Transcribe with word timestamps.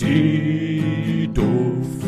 Die 0.00 1.28
Duftrebellen. 1.34 1.98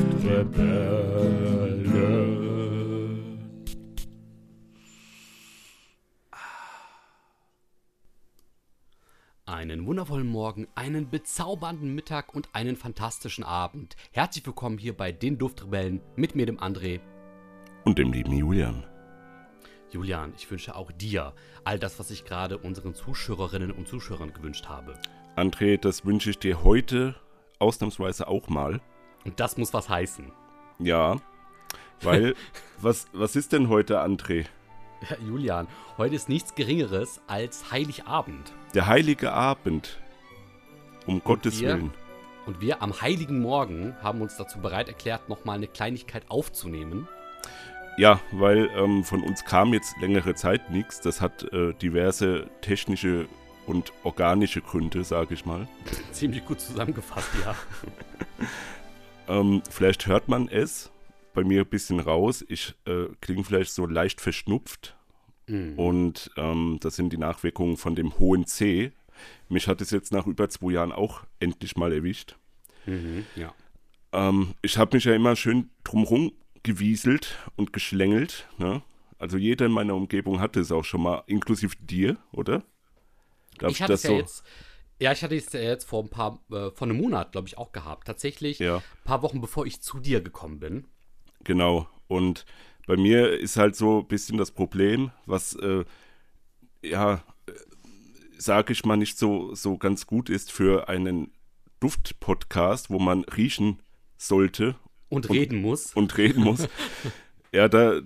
Einen 9.45 9.87
wundervollen 9.87 10.29
Morgen, 10.29 10.69
einen 10.77 11.11
bezaubernden 11.11 11.93
Mittag 11.93 12.33
und 12.33 12.49
einen 12.53 12.77
fantastischen 12.77 13.43
Abend. 13.43 13.97
Herzlich 14.13 14.47
willkommen 14.47 14.79
hier 14.79 14.97
bei 14.97 15.11
den 15.11 15.37
Duftrebellen 15.37 16.01
mit 16.15 16.37
mir, 16.37 16.47
dem 16.47 16.61
André. 16.61 17.01
Und 17.85 17.99
dem 17.99 18.13
lieben 18.13 18.33
Julian. 18.33 18.85
Julian, 19.91 20.33
ich 20.37 20.49
wünsche 20.49 20.77
auch 20.77 20.93
dir 20.93 21.35
all 21.65 21.81
das, 21.81 21.99
was 21.99 22.13
ich 22.13 22.25
gerade 22.25 22.57
unseren 22.57 22.95
Zuschauerinnen 22.95 23.73
und 23.73 23.89
Zuschauern 23.89 24.33
gewünscht 24.33 24.69
habe. 24.69 24.97
André, 25.35 25.77
das 25.77 26.05
wünsche 26.07 26.31
ich 26.31 26.39
dir 26.39 26.63
heute 26.63 27.17
ausnahmsweise 27.61 28.27
auch 28.29 28.49
mal. 28.49 28.81
Und 29.25 29.39
das 29.39 29.57
muss 29.57 29.73
was 29.73 29.89
heißen. 29.89 30.33
Ja, 30.79 31.17
weil, 32.03 32.35
was, 32.81 33.07
was 33.13 33.37
ist 33.37 33.53
denn 33.53 33.69
heute, 33.69 34.01
André? 34.03 34.47
Ja, 35.09 35.17
Julian, 35.27 35.69
heute 35.99 36.15
ist 36.15 36.29
nichts 36.29 36.55
Geringeres 36.55 37.21
als 37.27 37.71
Heiligabend. 37.71 38.53
Der 38.75 38.87
heilige 38.87 39.33
Abend. 39.33 39.99
Um 41.07 41.15
Und 41.17 41.25
Gottes 41.25 41.61
wir- 41.61 41.69
Willen. 41.69 41.93
Und 42.47 42.61
wir 42.63 42.83
am 42.83 43.01
heiligen 43.01 43.41
Morgen 43.41 43.95
haben 44.03 44.23
uns 44.23 44.37
dazu 44.37 44.59
bereit 44.61 44.89
erklärt, 44.89 45.29
nochmal 45.29 45.57
eine 45.57 45.69
Kleinigkeit 45.69 46.25
aufzunehmen. 46.29 47.07
Ja, 47.99 48.19
weil 48.33 48.71
ähm, 48.75 49.05
von 49.05 49.23
uns 49.23 49.45
kam 49.45 49.75
jetzt 49.75 49.95
längere 50.01 50.35
Zeit 50.35 50.71
nichts. 50.71 51.01
Das 51.01 51.21
hat 51.21 51.43
äh, 51.53 51.75
diverse 51.75 52.49
technische 52.63 53.29
und 53.71 53.93
organische 54.03 54.61
Gründe, 54.61 55.05
sage 55.05 55.35
ich 55.35 55.47
mal. 55.47 55.69
Ziemlich 56.13 56.45
gut 56.45 56.61
zusammengefasst, 56.61 57.31
ja. 57.45 57.55
Ähm, 59.29 59.63
vielleicht 59.71 60.09
hört 60.09 60.27
man 60.27 60.49
es 60.49 60.91
bei 61.35 61.45
mir 61.45 61.61
ein 61.61 61.69
bisschen 61.69 62.01
raus. 62.01 62.45
Ich 62.49 62.75
äh, 62.85 63.05
klinge 63.21 63.45
vielleicht 63.45 63.71
so 63.71 63.87
leicht 63.87 64.21
verschnupft. 64.21 64.97
Und 65.77 66.31
ähm, 66.37 66.79
das 66.81 66.97
sind 66.97 67.13
die 67.13 67.17
Nachwirkungen 67.17 67.77
von 67.77 67.95
dem 67.95 68.19
hohen 68.19 68.47
C. 68.47 68.93
Mich 69.49 69.69
hat 69.69 69.81
es 69.81 69.91
jetzt 69.91 70.13
nach 70.13 70.27
über 70.27 70.49
zwei 70.49 70.73
Jahren 70.73 70.93
auch 70.93 71.23
endlich 71.39 71.77
mal 71.77 71.93
erwischt. 71.93 72.37
Mhm, 72.87 73.25
ja. 73.37 73.53
Ähm, 74.13 74.55
ich 74.63 74.79
habe 74.79 74.97
mich 74.97 75.05
ja 75.05 75.15
immer 75.15 75.37
schön 75.37 75.71
drumherum 75.85 76.33
gewieselt 76.63 77.37
und 77.57 77.73
geschlängelt. 77.73 78.49
Ne? 78.59 78.83
Also 79.19 79.37
jeder 79.37 79.67
in 79.67 79.73
meiner 79.73 79.95
Umgebung 79.95 80.41
hatte 80.41 80.61
es 80.61 80.73
auch 80.73 80.85
schon 80.85 81.03
mal, 81.03 81.23
inklusive 81.27 81.77
dir, 81.81 82.17
oder? 82.33 82.65
Darf 83.61 83.71
ich 83.73 83.83
hatte 83.83 83.93
es 83.95 84.03
ja 84.03 84.13
jetzt. 84.13 84.45
Ja, 84.99 85.13
ich 85.13 85.23
hatte 85.23 85.35
es 85.35 85.53
ja 85.53 85.61
jetzt 85.61 85.85
vor 85.85 86.03
ein 86.03 86.11
paar, 86.11 86.41
äh, 86.51 86.71
vor 86.73 86.83
einem 86.87 86.99
Monat, 86.99 87.33
glaube 87.33 87.49
ich, 87.49 87.57
auch 87.57 87.73
gehabt. 87.73 88.07
Tatsächlich 88.07 88.59
Ja. 88.59 88.77
ein 88.79 88.83
paar 89.05 89.23
Wochen 89.23 89.41
bevor 89.41 89.65
ich 89.67 89.81
zu 89.81 89.99
dir 89.99 90.21
gekommen 90.21 90.61
bin. 90.61 90.87
Genau. 91.45 91.89
Und 92.07 92.45
bei 92.87 92.97
mir 92.97 93.39
ist 93.39 93.57
halt 93.57 93.77
so 93.77 94.01
ein 94.01 94.09
bisschen 94.09 94.37
das 94.37 94.51
Problem, 94.51 95.11
was, 95.25 95.55
äh, 95.55 95.85
ja, 96.83 97.23
sage 98.37 98.73
ich 98.73 98.85
mal, 98.85 98.97
nicht 98.97 99.17
so, 99.19 99.55
so 99.55 99.79
ganz 99.79 100.07
gut 100.07 100.29
ist 100.29 100.51
für 100.53 100.89
einen 100.89 101.33
Duft-Podcast, 101.81 102.91
wo 102.91 102.99
man 102.99 103.25
riechen 103.25 103.83
sollte 104.19 104.77
Und, 105.09 105.31
reden 105.31 105.61
muss. 105.63 105.95
und 105.95 106.17
reden 106.19 106.43
muss. 106.45 106.69
ja, 107.53 107.69
da, 107.69 108.01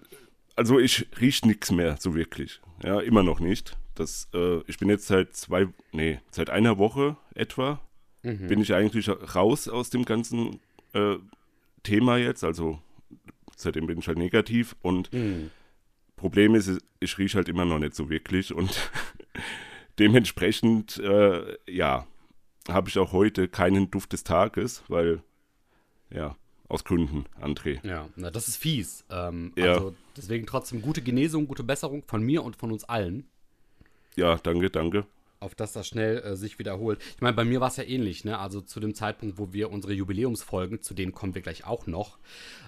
also 0.56 0.78
ich 0.78 1.08
rieche 1.20 1.46
nichts 1.46 1.70
mehr, 1.72 1.96
so 1.98 2.14
wirklich. 2.14 2.60
Ja, 2.84 3.00
immer 3.00 3.22
noch 3.24 3.40
nicht. 3.40 3.76
Das, 3.94 4.28
äh, 4.34 4.60
ich 4.66 4.78
bin 4.78 4.88
jetzt 4.88 5.06
seit 5.06 5.34
zwei, 5.34 5.68
nee, 5.92 6.20
seit 6.30 6.50
einer 6.50 6.78
Woche 6.78 7.16
etwa, 7.34 7.80
bin 8.22 8.60
ich 8.62 8.72
eigentlich 8.72 9.08
raus 9.34 9.68
aus 9.68 9.90
dem 9.90 10.06
ganzen 10.06 10.58
äh, 10.94 11.16
Thema 11.82 12.16
jetzt. 12.16 12.42
Also 12.42 12.80
seitdem 13.54 13.86
bin 13.86 13.98
ich 13.98 14.08
halt 14.08 14.16
negativ 14.16 14.76
und 14.80 15.10
Problem 16.16 16.54
ist, 16.54 16.78
ich 17.00 17.18
rieche 17.18 17.36
halt 17.36 17.48
immer 17.50 17.66
noch 17.66 17.78
nicht 17.78 17.94
so 17.94 18.08
wirklich 18.08 18.54
und 18.54 18.90
dementsprechend, 19.98 20.96
äh, 20.98 21.56
ja, 21.70 22.06
habe 22.68 22.88
ich 22.88 22.98
auch 22.98 23.12
heute 23.12 23.46
keinen 23.48 23.90
Duft 23.90 24.14
des 24.14 24.24
Tages, 24.24 24.82
weil, 24.88 25.22
ja, 26.10 26.34
aus 26.68 26.84
Gründen, 26.84 27.26
André. 27.40 27.86
Ja, 27.86 28.08
na, 28.16 28.30
das 28.30 28.48
ist 28.48 28.56
fies. 28.56 29.04
Ähm, 29.10 29.52
Ja. 29.56 29.74
Also 29.74 29.94
deswegen 30.16 30.46
trotzdem 30.46 30.80
gute 30.80 31.02
Genesung, 31.02 31.46
gute 31.46 31.62
Besserung 31.62 32.02
von 32.06 32.22
mir 32.22 32.42
und 32.42 32.56
von 32.56 32.72
uns 32.72 32.84
allen. 32.84 33.28
Ja, 34.16 34.36
danke, 34.36 34.70
danke. 34.70 35.06
auf 35.40 35.54
dass 35.54 35.72
das 35.72 35.86
schnell 35.86 36.18
äh, 36.18 36.36
sich 36.36 36.58
wiederholt. 36.58 37.00
Ich 37.16 37.20
meine, 37.20 37.36
bei 37.36 37.44
mir 37.44 37.60
war 37.60 37.68
es 37.68 37.76
ja 37.76 37.84
ähnlich, 37.84 38.24
ne? 38.24 38.38
Also 38.38 38.60
zu 38.62 38.80
dem 38.80 38.94
Zeitpunkt, 38.94 39.38
wo 39.38 39.52
wir 39.52 39.70
unsere 39.70 39.92
Jubiläumsfolgen, 39.92 40.80
zu 40.80 40.94
denen 40.94 41.12
kommen 41.12 41.34
wir 41.34 41.42
gleich 41.42 41.66
auch 41.66 41.86
noch, 41.86 42.18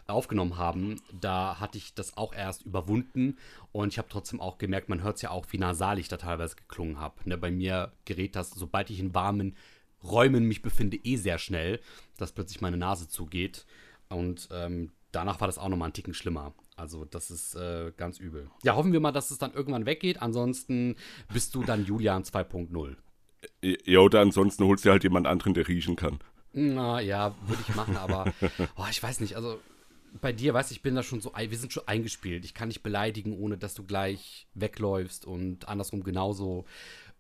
aufgenommen 0.07 0.59
haben, 0.59 1.01
da 1.19 1.59
hatte 1.59 1.79
ich 1.79 1.95
das 1.95 2.17
auch 2.17 2.35
erst 2.35 2.67
überwunden 2.67 3.39
und 3.73 3.89
ich 3.89 3.99
habe 3.99 4.09
trotzdem 4.11 4.41
auch 4.41 4.59
gemerkt, 4.59 4.89
man 4.89 5.03
hört 5.03 5.17
es 5.17 5.23
ja 5.23 5.31
auch, 5.31 5.47
wie 5.51 5.59
nasal 5.59 5.99
ich 5.99 6.09
da 6.09 6.17
teilweise 6.19 6.57
geklungen 6.57 7.01
habe. 7.01 7.15
Ne? 7.25 7.39
Bei 7.39 7.51
mir 7.51 7.93
gerät 8.05 8.37
das, 8.37 8.51
sobald 8.51 8.91
ich 8.91 9.01
in 9.01 9.15
warmen 9.15 9.57
Räumen 10.03 10.45
mich 10.45 10.63
befinde, 10.63 10.99
eh 11.03 11.17
sehr 11.17 11.39
schnell, 11.39 11.81
dass 12.17 12.33
plötzlich 12.33 12.61
meine 12.61 12.77
Nase 12.77 13.09
zugeht. 13.09 13.67
Und 14.09 14.49
ähm, 14.53 14.93
danach 15.13 15.41
war 15.41 15.49
das 15.49 15.59
auch 15.59 15.69
nochmal 15.69 15.87
einen 15.87 15.95
Ticken 15.95 16.15
schlimmer. 16.15 16.55
Also 16.77 17.07
das 17.07 17.31
ist 17.31 17.55
äh, 17.55 17.93
ganz 17.97 18.19
übel. 18.19 18.51
Ja, 18.63 18.77
hoffen 18.77 18.93
wir 18.93 19.01
mal, 19.01 19.13
dass 19.13 19.31
es 19.31 19.39
dann 19.39 19.53
irgendwann 19.55 19.87
weggeht. 19.87 20.21
Ansonsten 20.21 20.97
bist 21.33 21.55
du 21.55 21.65
dann 21.65 21.87
Julian 21.87 22.23
2.0. 22.23 22.97
Ja, 23.63 24.01
oder 24.01 24.21
ansonsten 24.21 24.65
holst 24.65 24.85
du 24.85 24.91
halt 24.91 25.03
jemand 25.03 25.27
anderen, 25.27 25.55
der 25.55 25.67
riechen 25.69 25.97
kann. 25.97 26.19
Na 26.53 27.01
ja, 27.01 27.35
würde 27.47 27.63
ich 27.67 27.75
machen, 27.75 27.97
aber 27.97 28.33
oh, 28.77 28.87
ich 28.91 29.03
weiß 29.03 29.21
nicht. 29.21 29.37
Also 29.37 29.59
bei 30.21 30.33
dir, 30.33 30.55
weißt 30.55 30.71
du, 30.71 30.75
ich 30.75 30.83
bin 30.83 30.95
da 30.95 31.03
schon 31.03 31.21
so, 31.21 31.33
wir 31.37 31.59
sind 31.59 31.73
schon 31.73 31.87
eingespielt. 31.87 32.45
Ich 32.45 32.55
kann 32.55 32.69
dich 32.69 32.83
beleidigen, 32.83 33.39
ohne 33.39 33.57
dass 33.57 33.75
du 33.75 33.85
gleich 33.85 34.47
wegläufst 34.55 35.25
und 35.25 35.69
andersrum 35.69 36.03
genauso. 36.03 36.65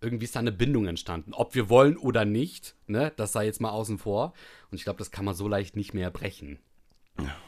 Irgendwie 0.03 0.25
ist 0.25 0.37
da 0.37 0.41
eine 0.41 0.53
Bindung 0.53 0.87
entstanden. 0.87 1.33
Ob 1.33 1.55
wir 1.55 1.71
wollen 1.71 1.97
oder 1.97 2.27
nicht, 2.27 2.75
ne, 2.87 3.13
das 3.17 3.33
sei 3.33 3.47
jetzt 3.47 3.61
mal 3.63 3.71
außen 3.71 3.99
vor. 3.99 4.35
Und 4.71 4.77
ich 4.77 4.85
glaube, 4.85 4.99
das 4.99 5.11
kann 5.11 5.25
man 5.25 5.35
so 5.35 5.49
leicht 5.49 5.77
nicht 5.77 5.95
mehr 5.95 6.11
brechen. 6.11 6.59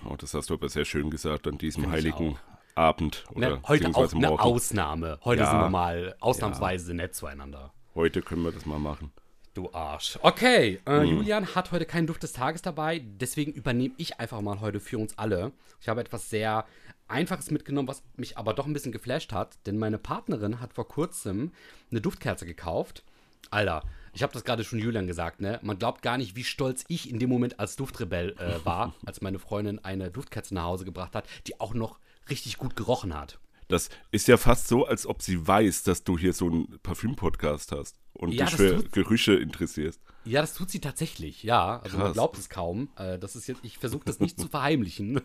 Oh, 0.08 0.16
das 0.16 0.34
hast 0.34 0.50
du 0.50 0.54
aber 0.54 0.68
sehr 0.68 0.84
schön 0.84 1.10
gesagt 1.10 1.46
an 1.46 1.58
diesem 1.58 1.82
Find 1.84 1.92
heiligen 1.94 2.38
Abend 2.74 3.24
oder 3.32 3.50
Ne, 3.56 3.62
heute 3.66 3.88
auch 3.94 4.12
eine 4.12 4.26
morgen. 4.28 4.40
Ausnahme. 4.42 5.18
Heute 5.24 5.42
Ja. 5.42 5.50
sind 5.50 5.60
wir 5.60 5.68
mal 5.68 6.14
ausnahmsweise 6.20 6.94
nett 6.94 7.14
zueinander. 7.14 7.72
Heute 7.94 8.22
können 8.22 8.42
wir 8.44 8.52
das 8.52 8.66
mal 8.66 8.78
machen. 8.78 9.12
Du 9.54 9.72
Arsch. 9.72 10.18
Okay, 10.22 10.78
äh, 10.84 11.00
Hm. 11.00 11.04
Julian 11.06 11.54
hat 11.56 11.72
heute 11.72 11.84
keinen 11.84 12.06
Duft 12.06 12.22
des 12.22 12.32
Tages 12.32 12.62
dabei, 12.62 13.00
deswegen 13.04 13.52
übernehme 13.52 13.94
ich 13.96 14.20
einfach 14.20 14.40
mal 14.40 14.60
heute 14.60 14.78
für 14.78 14.98
uns 14.98 15.18
alle. 15.18 15.52
Ich 15.80 15.88
habe 15.88 16.00
etwas 16.00 16.30
sehr 16.30 16.64
Einfaches 17.08 17.50
mitgenommen, 17.50 17.88
was 17.88 18.02
mich 18.16 18.36
aber 18.38 18.52
doch 18.54 18.66
ein 18.66 18.72
bisschen 18.74 18.92
geflasht 18.92 19.32
hat, 19.32 19.56
denn 19.66 19.78
meine 19.78 19.98
Partnerin 19.98 20.60
hat 20.60 20.74
vor 20.74 20.86
kurzem 20.86 21.52
eine 21.90 22.00
Duftkerze 22.00 22.44
gekauft. 22.46 23.02
Alter, 23.50 23.82
ich 24.18 24.22
habe 24.24 24.32
das 24.32 24.42
gerade 24.42 24.64
schon 24.64 24.80
Julian 24.80 25.06
gesagt, 25.06 25.40
ne? 25.40 25.60
Man 25.62 25.78
glaubt 25.78 26.02
gar 26.02 26.18
nicht, 26.18 26.34
wie 26.34 26.42
stolz 26.42 26.84
ich 26.88 27.08
in 27.08 27.20
dem 27.20 27.30
Moment 27.30 27.60
als 27.60 27.76
Duftrebell 27.76 28.34
äh, 28.40 28.64
war, 28.66 28.92
als 29.06 29.20
meine 29.20 29.38
Freundin 29.38 29.78
eine 29.84 30.10
Duftkerze 30.10 30.54
nach 30.54 30.64
Hause 30.64 30.84
gebracht 30.84 31.14
hat, 31.14 31.24
die 31.46 31.60
auch 31.60 31.72
noch 31.72 32.00
richtig 32.28 32.58
gut 32.58 32.74
gerochen 32.74 33.14
hat. 33.14 33.38
Das 33.68 33.90
ist 34.10 34.28
ja 34.28 34.38
fast 34.38 34.66
so, 34.66 34.86
als 34.86 35.06
ob 35.06 35.20
sie 35.20 35.46
weiß, 35.46 35.82
dass 35.82 36.02
du 36.02 36.16
hier 36.18 36.32
so 36.32 36.46
einen 36.46 36.78
Parfüm-Podcast 36.82 37.72
hast 37.72 38.00
und 38.14 38.32
Ja, 38.32 38.46
dich 38.46 38.56
für 38.56 38.82
Gerüche 38.82 39.34
interessierst. 39.34 40.00
Ja, 40.24 40.40
das 40.40 40.54
tut 40.54 40.70
sie 40.70 40.80
tatsächlich, 40.80 41.42
ja. 41.42 41.78
Also 41.80 41.98
man 41.98 42.06
Krass. 42.06 42.14
glaubt 42.14 42.38
es 42.38 42.48
kaum. 42.48 42.88
Äh, 42.96 43.18
das 43.18 43.36
ist 43.36 43.46
jetzt, 43.46 43.60
ich 43.62 43.78
versuche 43.78 44.04
das 44.06 44.20
nicht 44.20 44.40
zu 44.40 44.48
verheimlichen. 44.48 45.20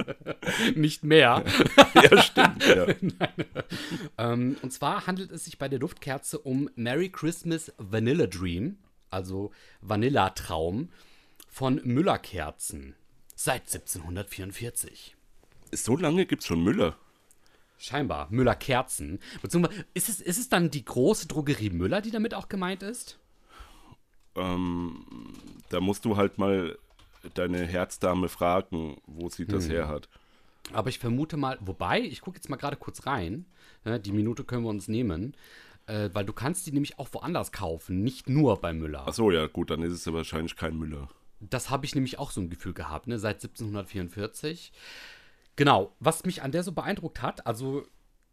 nicht 0.74 1.04
mehr. 1.04 1.44
ja, 1.94 2.22
stimmt. 2.22 2.66
Ja. 2.66 2.86
Ähm, 4.18 4.56
und 4.62 4.72
zwar 4.72 5.06
handelt 5.06 5.30
es 5.30 5.44
sich 5.44 5.58
bei 5.58 5.68
der 5.68 5.78
Duftkerze 5.78 6.38
um 6.38 6.70
Merry 6.74 7.10
Christmas 7.10 7.72
Vanilla 7.76 8.26
Dream, 8.26 8.78
also 9.10 9.50
Vanillatraum 9.82 10.90
von 11.48 11.80
Müller-Kerzen. 11.84 12.94
Seit 13.34 13.62
1744. 13.62 15.16
So 15.72 15.96
lange 15.96 16.24
gibt 16.24 16.42
es 16.42 16.48
schon 16.48 16.62
Müller. 16.62 16.96
Scheinbar, 17.78 18.28
Müller-Kerzen. 18.30 19.18
Beziehungsweise, 19.42 19.84
ist 19.94 20.08
es, 20.08 20.20
ist 20.20 20.38
es 20.38 20.48
dann 20.48 20.70
die 20.70 20.84
große 20.84 21.28
Drogerie 21.28 21.70
Müller, 21.70 22.00
die 22.00 22.10
damit 22.10 22.34
auch 22.34 22.48
gemeint 22.48 22.82
ist? 22.82 23.18
Ähm, 24.34 25.04
da 25.68 25.80
musst 25.80 26.04
du 26.04 26.16
halt 26.16 26.38
mal 26.38 26.78
deine 27.34 27.64
Herzdame 27.66 28.28
fragen, 28.28 28.96
wo 29.06 29.28
sie 29.28 29.44
Hm. 29.44 29.48
das 29.52 29.68
her 29.68 29.88
hat. 29.88 30.08
Aber 30.72 30.88
ich 30.88 30.98
vermute 30.98 31.36
mal, 31.36 31.58
wobei, 31.60 32.00
ich 32.00 32.20
gucke 32.20 32.36
jetzt 32.36 32.48
mal 32.48 32.56
gerade 32.56 32.76
kurz 32.76 33.06
rein. 33.06 33.46
Ne, 33.84 34.00
die 34.00 34.12
Minute 34.12 34.42
können 34.44 34.64
wir 34.64 34.70
uns 34.70 34.88
nehmen. 34.88 35.36
Äh, 35.86 36.10
weil 36.12 36.24
du 36.24 36.32
kannst 36.32 36.66
die 36.66 36.72
nämlich 36.72 36.98
auch 36.98 37.08
woanders 37.12 37.52
kaufen, 37.52 38.02
nicht 38.02 38.28
nur 38.28 38.60
bei 38.60 38.72
Müller. 38.72 39.06
Achso, 39.06 39.30
ja, 39.30 39.46
gut, 39.46 39.70
dann 39.70 39.82
ist 39.82 39.92
es 39.92 40.04
ja 40.04 40.12
wahrscheinlich 40.12 40.56
kein 40.56 40.76
Müller. 40.76 41.08
Das 41.38 41.70
habe 41.70 41.86
ich 41.86 41.94
nämlich 41.94 42.18
auch 42.18 42.32
so 42.32 42.40
ein 42.40 42.50
Gefühl 42.50 42.72
gehabt, 42.74 43.06
ne? 43.06 43.20
Seit 43.20 43.36
1744. 43.36 44.72
Genau, 45.56 45.94
was 46.00 46.24
mich 46.24 46.42
an 46.42 46.52
der 46.52 46.62
so 46.62 46.72
beeindruckt 46.72 47.22
hat, 47.22 47.46
also 47.46 47.86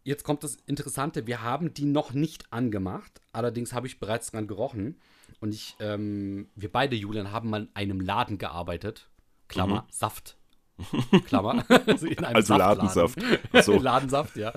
jetzt 0.03 0.23
kommt 0.23 0.43
das 0.43 0.55
Interessante, 0.65 1.25
wir 1.27 1.41
haben 1.41 1.73
die 1.73 1.85
noch 1.85 2.13
nicht 2.13 2.51
angemacht, 2.51 3.21
allerdings 3.31 3.73
habe 3.73 3.87
ich 3.87 3.99
bereits 3.99 4.31
dran 4.31 4.47
gerochen. 4.47 4.99
Und 5.39 5.53
ich, 5.53 5.75
ähm, 5.79 6.49
wir 6.55 6.71
beide, 6.71 6.95
Julian, 6.95 7.31
haben 7.31 7.49
mal 7.49 7.63
in 7.63 7.69
einem 7.73 7.99
Laden 8.01 8.37
gearbeitet. 8.37 9.09
Klammer, 9.47 9.81
mhm. 9.81 9.91
Saft. 9.91 10.37
Klammer. 11.27 11.65
also, 11.87 12.07
also 12.21 12.57
Ladensaft. 12.57 13.19
So. 13.61 13.73
Ladensaft, 13.79 14.35
ja. 14.35 14.53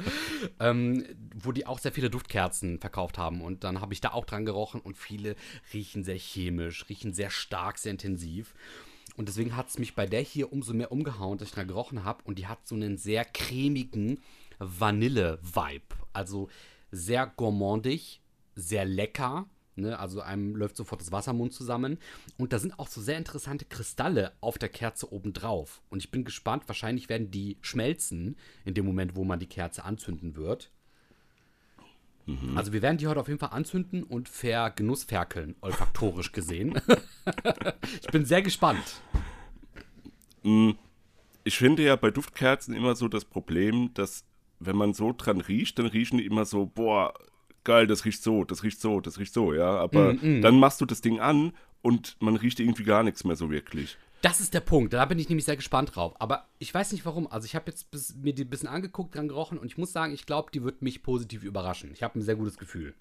Ähm, 0.60 1.04
wo 1.34 1.52
die 1.52 1.66
auch 1.66 1.78
sehr 1.78 1.92
viele 1.92 2.10
Duftkerzen 2.10 2.78
verkauft 2.78 3.18
haben. 3.18 3.40
Und 3.42 3.64
dann 3.64 3.80
habe 3.80 3.94
ich 3.94 4.00
da 4.00 4.12
auch 4.12 4.24
dran 4.24 4.44
gerochen 4.44 4.80
und 4.80 4.96
viele 4.96 5.36
riechen 5.72 6.04
sehr 6.04 6.18
chemisch, 6.18 6.88
riechen 6.88 7.12
sehr 7.12 7.30
stark, 7.30 7.78
sehr 7.78 7.92
intensiv. 7.92 8.54
Und 9.16 9.28
deswegen 9.28 9.56
hat 9.56 9.68
es 9.68 9.78
mich 9.78 9.94
bei 9.94 10.06
der 10.06 10.20
hier 10.20 10.52
umso 10.52 10.74
mehr 10.74 10.92
umgehauen, 10.92 11.38
dass 11.38 11.48
ich 11.48 11.54
dran 11.54 11.68
gerochen 11.68 12.04
habe. 12.04 12.22
Und 12.24 12.38
die 12.38 12.46
hat 12.46 12.66
so 12.66 12.74
einen 12.74 12.98
sehr 12.98 13.24
cremigen 13.24 14.20
Vanille-Vibe. 14.58 15.96
Also 16.12 16.48
sehr 16.90 17.26
gourmandig, 17.26 18.20
sehr 18.54 18.84
lecker. 18.84 19.48
Ne? 19.74 19.98
Also 19.98 20.20
einem 20.20 20.54
läuft 20.54 20.76
sofort 20.76 21.00
das 21.00 21.12
Wasser 21.12 21.30
im 21.30 21.38
Mund 21.38 21.52
zusammen. 21.52 21.98
Und 22.36 22.52
da 22.52 22.58
sind 22.58 22.78
auch 22.78 22.88
so 22.88 23.00
sehr 23.00 23.18
interessante 23.18 23.64
Kristalle 23.64 24.32
auf 24.40 24.58
der 24.58 24.68
Kerze 24.68 25.12
oben 25.12 25.32
drauf. 25.32 25.82
Und 25.88 25.98
ich 25.98 26.10
bin 26.10 26.24
gespannt, 26.24 26.64
wahrscheinlich 26.66 27.08
werden 27.08 27.30
die 27.30 27.58
schmelzen 27.62 28.36
in 28.64 28.74
dem 28.74 28.84
Moment, 28.84 29.16
wo 29.16 29.24
man 29.24 29.40
die 29.40 29.48
Kerze 29.48 29.84
anzünden 29.84 30.36
wird. 30.36 30.70
Mhm. 32.26 32.56
Also 32.56 32.72
wir 32.72 32.82
werden 32.82 32.98
die 32.98 33.06
heute 33.06 33.20
auf 33.20 33.28
jeden 33.28 33.38
Fall 33.38 33.50
anzünden 33.50 34.02
und 34.02 34.28
vergenussferkeln, 34.28 35.54
olfaktorisch 35.60 36.32
gesehen. 36.32 36.80
ich 38.02 38.08
bin 38.08 38.24
sehr 38.24 38.42
gespannt. 38.42 39.00
Mm, 40.42 40.72
ich 41.44 41.56
finde 41.56 41.84
ja 41.84 41.96
bei 41.96 42.10
Duftkerzen 42.10 42.74
immer 42.74 42.96
so 42.96 43.08
das 43.08 43.24
Problem, 43.24 43.94
dass 43.94 44.24
wenn 44.58 44.76
man 44.76 44.92
so 44.92 45.14
dran 45.16 45.40
riecht, 45.40 45.78
dann 45.78 45.86
riechen 45.86 46.18
die 46.18 46.26
immer 46.26 46.44
so, 46.44 46.66
boah, 46.66 47.14
geil, 47.62 47.86
das 47.86 48.04
riecht 48.04 48.22
so, 48.22 48.44
das 48.44 48.64
riecht 48.64 48.80
so, 48.80 49.00
das 49.00 49.18
riecht 49.18 49.32
so, 49.32 49.54
ja. 49.54 49.78
Aber 49.78 50.14
mm, 50.14 50.38
mm. 50.38 50.42
dann 50.42 50.58
machst 50.58 50.80
du 50.80 50.86
das 50.86 51.00
Ding 51.00 51.20
an 51.20 51.52
und 51.82 52.16
man 52.20 52.36
riecht 52.36 52.58
irgendwie 52.58 52.84
gar 52.84 53.04
nichts 53.04 53.22
mehr 53.22 53.36
so 53.36 53.50
wirklich. 53.50 53.96
Das 54.22 54.40
ist 54.40 54.54
der 54.54 54.60
Punkt. 54.60 54.92
Da 54.92 55.04
bin 55.04 55.18
ich 55.18 55.28
nämlich 55.28 55.44
sehr 55.44 55.56
gespannt 55.56 55.94
drauf. 55.94 56.14
Aber 56.20 56.46
ich 56.58 56.72
weiß 56.72 56.92
nicht 56.92 57.04
warum. 57.04 57.30
Also 57.30 57.46
ich 57.46 57.54
habe 57.54 57.70
jetzt 57.70 57.90
bis, 57.90 58.14
mir 58.16 58.34
die 58.34 58.44
ein 58.44 58.50
bisschen 58.50 58.68
angeguckt, 58.68 59.14
dran 59.14 59.28
gerochen 59.28 59.58
und 59.58 59.66
ich 59.66 59.78
muss 59.78 59.92
sagen, 59.92 60.12
ich 60.12 60.26
glaube, 60.26 60.50
die 60.52 60.62
wird 60.62 60.82
mich 60.82 61.02
positiv 61.02 61.42
überraschen. 61.44 61.90
Ich 61.92 62.02
habe 62.02 62.18
ein 62.18 62.22
sehr 62.22 62.36
gutes 62.36 62.58
Gefühl. 62.58 62.94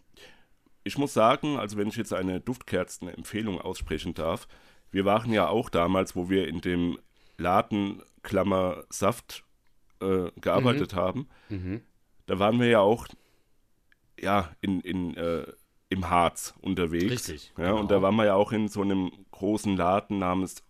Ich 0.84 0.98
muss 0.98 1.14
sagen, 1.14 1.58
also 1.58 1.78
wenn 1.78 1.88
ich 1.88 1.96
jetzt 1.96 2.14
eine 2.14 2.40
Duftkerzenempfehlung 2.40 3.60
aussprechen 3.60 4.14
darf, 4.14 4.48
wir 4.92 5.06
waren 5.06 5.34
ja 5.34 5.48
auch 5.48 5.70
damals, 5.70 6.16
wo 6.16 6.30
wir 6.30 6.48
in 6.48 6.62
dem 6.62 7.00
Laden 7.38 8.02
Klammer 8.22 8.84
Saft 8.90 9.44
äh, 10.02 10.30
gearbeitet 10.40 10.94
mhm. 10.94 10.98
haben, 10.98 11.28
mhm. 11.50 11.82
da 12.28 12.40
waren 12.40 12.60
wir 12.60 12.68
ja 12.68 12.80
auch 12.80 13.08
ja 14.20 14.52
in, 14.62 14.82
in 14.82 15.16
äh, 15.18 15.46
im 15.90 16.10
Harz 16.10 16.54
unterwegs. 16.62 17.12
Richtig. 17.12 17.54
Ja, 17.58 17.66
genau. 17.66 17.80
und 17.80 17.92
da 17.92 18.02
waren 18.02 18.16
wir 18.16 18.26
ja 18.26 18.36
auch 18.36 18.52
in 18.52 18.68
so 18.68 18.82
einem 18.82 19.12
großen 19.32 19.76
Laden 19.78 20.20
namens 20.20 20.64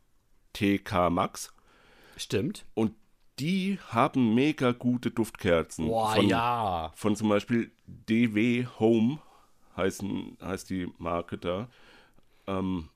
TK 0.55 1.09
Max. 1.09 1.53
Stimmt. 2.17 2.65
Und 2.73 2.93
die 3.39 3.79
haben 3.89 4.33
mega 4.33 4.71
gute 4.71 5.11
Duftkerzen. 5.11 5.87
Boah, 5.87 6.15
von, 6.15 6.27
ja. 6.27 6.91
Von 6.95 7.15
zum 7.15 7.29
Beispiel 7.29 7.71
DW 7.85 8.65
Home 8.79 9.19
heißen, 9.75 10.37
heißt 10.41 10.69
die 10.69 10.87
Marke 10.97 11.37
da. 11.37 11.67
Ähm, 12.47 12.89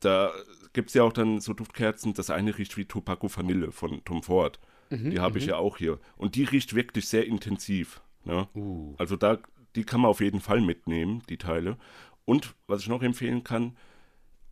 da 0.00 0.32
gibt 0.72 0.88
es 0.88 0.94
ja 0.94 1.04
auch 1.04 1.12
dann 1.12 1.40
so 1.40 1.54
Duftkerzen. 1.54 2.14
Das 2.14 2.30
eine 2.30 2.58
riecht 2.58 2.76
wie 2.76 2.84
Tobacco 2.84 3.34
Vanille 3.34 3.70
von 3.70 4.04
Tom 4.04 4.22
Ford. 4.22 4.58
Mhm, 4.90 5.10
die 5.10 5.20
habe 5.20 5.38
ich 5.38 5.44
mhm. 5.44 5.50
ja 5.50 5.56
auch 5.56 5.78
hier. 5.78 6.00
Und 6.16 6.34
die 6.34 6.44
riecht 6.44 6.74
wirklich 6.74 7.08
sehr 7.08 7.26
intensiv. 7.26 8.02
Ne? 8.24 8.48
Uh. 8.54 8.94
Also 8.98 9.16
da, 9.16 9.38
die 9.76 9.84
kann 9.84 10.00
man 10.00 10.10
auf 10.10 10.20
jeden 10.20 10.40
Fall 10.40 10.60
mitnehmen, 10.60 11.22
die 11.28 11.38
Teile. 11.38 11.76
Und 12.24 12.54
was 12.66 12.82
ich 12.82 12.88
noch 12.88 13.02
empfehlen 13.02 13.44
kann, 13.44 13.76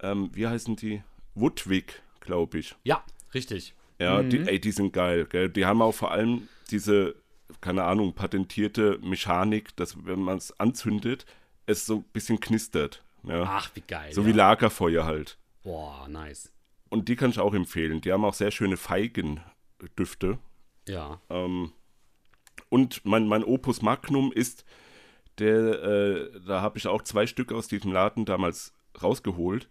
ähm, 0.01 0.31
wie 0.33 0.47
heißen 0.47 0.77
die? 0.77 1.03
Woodwick, 1.35 2.03
glaube 2.25 2.59
ich. 2.59 2.75
Ja, 2.83 3.05
richtig. 3.33 3.75
Ja, 3.99 4.23
mhm. 4.23 4.31
die, 4.31 4.39
ey, 4.41 4.61
die 4.61 4.73
sind 4.73 4.93
geil. 4.93 5.27
Gell? 5.27 5.49
Die 5.49 5.67
haben 5.67 5.81
auch 5.83 5.95
vor 5.95 6.11
allem 6.11 6.49
diese, 6.71 7.15
keine 7.61 7.85
Ahnung, 7.85 8.15
patentierte 8.15 8.99
Mechanik, 9.03 9.77
dass 9.77 10.05
wenn 10.05 10.21
man 10.21 10.39
es 10.39 10.59
anzündet, 10.59 11.27
es 11.67 11.87
so 11.87 11.97
ein 11.97 12.05
bisschen 12.13 12.41
knistert. 12.41 13.05
Ja? 13.23 13.45
Ach, 13.47 13.71
wie 13.75 13.83
geil. 13.83 14.13
So 14.13 14.23
ja. 14.23 14.27
wie 14.27 14.33
Lagerfeuer 14.33 15.05
halt. 15.05 15.39
Boah, 15.63 16.09
nice. 16.09 16.51
Und 16.91 17.09
die 17.09 17.17
kann 17.17 17.31
ich 17.31 17.39
auch 17.39 17.55
empfehlen. 17.55 18.01
Die 18.01 18.13
haben 18.13 18.25
auch 18.25 18.35
sehr 18.35 18.51
schöne 18.51 18.77
Feigendüfte. 18.77 20.39
Ja. 20.87 21.21
Ähm, 21.31 21.73
und 22.69 23.05
mein, 23.05 23.27
mein 23.27 23.45
Opus 23.45 23.83
Magnum 23.83 24.33
ist, 24.33 24.65
der, 25.39 25.83
äh, 25.83 26.41
da 26.47 26.61
habe 26.61 26.79
ich 26.79 26.87
auch 26.87 27.03
zwei 27.03 27.27
Stück 27.27 27.53
aus 27.53 27.69
diesem 27.69 27.93
Laden 27.93 28.25
damals 28.25 28.73
rausgeholt 29.03 29.69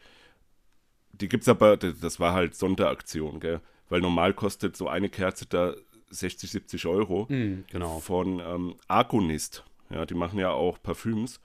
die 1.14 1.30
gibt's 1.30 1.48
aber, 1.48 1.78
das 1.78 2.20
war 2.20 2.34
halt 2.34 2.56
Sonderaktion, 2.56 3.40
gell? 3.40 3.62
Weil 3.90 4.02
normal 4.02 4.34
kostet 4.34 4.76
so 4.76 4.88
eine 4.88 5.10
Kerze 5.10 5.46
da 5.46 5.76
60, 6.10 6.50
70 6.50 6.86
Euro. 6.88 7.28
Mm, 7.30 7.66
genau. 7.70 8.00
Von 8.00 8.40
ähm, 8.40 8.76
Argonist. 8.88 9.64
Ja, 9.90 10.06
die 10.06 10.16
machen 10.16 10.40
ja 10.40 10.52
auch 10.52 10.82
Parfüms. 10.82 11.40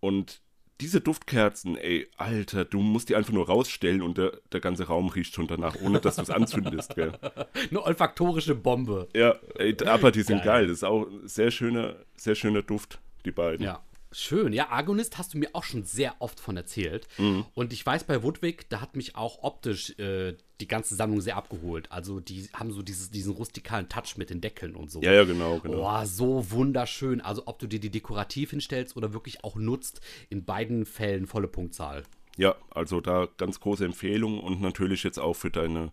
Und 0.00 0.40
diese 0.80 1.00
Duftkerzen, 1.00 1.76
ey, 1.76 2.08
Alter, 2.16 2.64
du 2.64 2.80
musst 2.80 3.08
die 3.08 3.16
einfach 3.16 3.32
nur 3.32 3.46
rausstellen 3.46 4.02
und 4.02 4.18
der, 4.18 4.32
der 4.52 4.60
ganze 4.60 4.86
Raum 4.86 5.08
riecht 5.08 5.34
schon 5.34 5.46
danach, 5.46 5.76
ohne 5.80 6.00
dass 6.00 6.16
du 6.16 6.22
es 6.22 6.30
anzündest, 6.30 6.94
gell? 6.94 7.12
Eine 7.70 7.82
olfaktorische 7.82 8.54
Bombe. 8.54 9.08
Ja, 9.14 9.36
ey, 9.56 9.76
aber 9.86 10.10
die 10.10 10.22
sind 10.22 10.38
geil. 10.38 10.46
geil. 10.46 10.66
Das 10.68 10.78
ist 10.78 10.84
auch 10.84 11.06
ein 11.06 11.28
sehr 11.28 11.50
schöner, 11.50 11.96
sehr 12.16 12.34
schöner 12.34 12.62
Duft, 12.62 12.98
die 13.24 13.30
beiden. 13.30 13.64
Ja, 13.64 13.82
Schön. 14.14 14.52
Ja, 14.52 14.70
Agonist 14.70 15.18
hast 15.18 15.34
du 15.34 15.38
mir 15.38 15.48
auch 15.54 15.64
schon 15.64 15.84
sehr 15.84 16.14
oft 16.20 16.38
von 16.38 16.56
erzählt. 16.56 17.08
Mhm. 17.18 17.44
Und 17.54 17.72
ich 17.72 17.84
weiß, 17.84 18.04
bei 18.04 18.22
Woodwick, 18.22 18.68
da 18.68 18.80
hat 18.80 18.94
mich 18.94 19.16
auch 19.16 19.42
optisch 19.42 19.98
äh, 19.98 20.36
die 20.60 20.68
ganze 20.68 20.94
Sammlung 20.94 21.20
sehr 21.20 21.36
abgeholt. 21.36 21.90
Also 21.90 22.20
die 22.20 22.48
haben 22.54 22.70
so 22.70 22.82
dieses, 22.82 23.10
diesen 23.10 23.32
rustikalen 23.32 23.88
Touch 23.88 24.16
mit 24.16 24.30
den 24.30 24.40
Deckeln 24.40 24.76
und 24.76 24.90
so. 24.90 25.02
Ja, 25.02 25.12
ja, 25.12 25.24
genau, 25.24 25.58
genau. 25.58 25.78
Boah, 25.78 26.06
so 26.06 26.50
wunderschön. 26.52 27.20
Also 27.20 27.42
ob 27.46 27.58
du 27.58 27.66
dir 27.66 27.80
die 27.80 27.90
dekorativ 27.90 28.50
hinstellst 28.50 28.96
oder 28.96 29.12
wirklich 29.12 29.42
auch 29.42 29.56
nutzt, 29.56 30.00
in 30.30 30.44
beiden 30.44 30.86
Fällen 30.86 31.26
volle 31.26 31.48
Punktzahl. 31.48 32.04
Ja, 32.36 32.54
also 32.70 33.00
da 33.00 33.28
ganz 33.36 33.58
große 33.58 33.84
Empfehlung 33.84 34.40
und 34.40 34.60
natürlich 34.60 35.02
jetzt 35.02 35.18
auch 35.18 35.34
für 35.34 35.50
deine, 35.50 35.90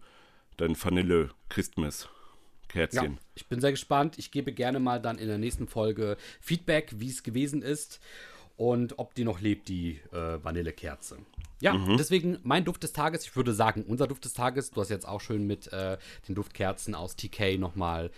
dein 0.57 0.75
Vanille 0.81 1.31
Christmas. 1.49 2.07
Kerzchen. 2.71 3.13
Ja, 3.13 3.19
ich 3.35 3.47
bin 3.47 3.61
sehr 3.61 3.71
gespannt. 3.71 4.17
Ich 4.17 4.31
gebe 4.31 4.51
gerne 4.53 4.79
mal 4.79 5.01
dann 5.01 5.17
in 5.17 5.27
der 5.27 5.37
nächsten 5.37 5.67
Folge 5.67 6.17
Feedback, 6.39 6.93
wie 6.95 7.09
es 7.09 7.23
gewesen 7.23 7.61
ist 7.61 7.99
und 8.57 8.99
ob 8.99 9.15
die 9.15 9.23
noch 9.23 9.41
lebt, 9.41 9.67
die 9.69 9.99
äh, 10.11 10.43
Vanillekerze. 10.43 11.17
Ja, 11.61 11.73
mhm. 11.73 11.97
deswegen 11.97 12.39
mein 12.43 12.65
Duft 12.65 12.83
des 12.83 12.93
Tages, 12.93 13.23
ich 13.23 13.35
würde 13.35 13.53
sagen, 13.53 13.83
unser 13.87 14.07
Duft 14.07 14.25
des 14.25 14.33
Tages. 14.33 14.71
Du 14.71 14.81
hast 14.81 14.89
jetzt 14.89 15.07
auch 15.07 15.21
schön 15.21 15.45
mit 15.45 15.71
äh, 15.73 15.97
den 16.27 16.35
Duftkerzen 16.35 16.95
aus 16.95 17.15
TK 17.15 17.57
nochmal 17.57 18.11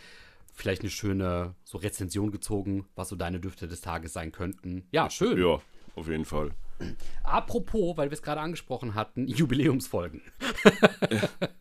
vielleicht 0.53 0.81
eine 0.81 0.91
schöne 0.91 1.55
so 1.63 1.77
Rezension 1.77 2.31
gezogen, 2.31 2.85
was 2.95 3.09
so 3.09 3.15
deine 3.15 3.39
Düfte 3.39 3.67
des 3.67 3.81
Tages 3.81 4.13
sein 4.13 4.31
könnten. 4.31 4.87
Ja, 4.91 5.09
schön. 5.09 5.37
Ja, 5.39 5.59
auf 5.95 6.07
jeden 6.07 6.25
Fall. 6.25 6.51
Apropos, 7.23 7.97
weil 7.97 8.09
wir 8.09 8.13
es 8.13 8.21
gerade 8.21 8.41
angesprochen 8.41 8.95
hatten, 8.95 9.27
Jubiläumsfolgen. 9.27 10.21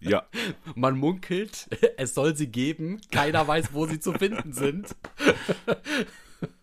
ja. 0.00 0.26
Man 0.75 0.99
munkelt, 0.99 1.69
es 1.97 2.14
soll 2.14 2.37
sie 2.37 2.49
geben, 2.49 3.00
keiner 3.11 3.47
weiß, 3.47 3.73
wo 3.73 3.87
sie 3.87 4.00
zu 4.00 4.12
finden 4.12 4.52
sind. 4.52 4.95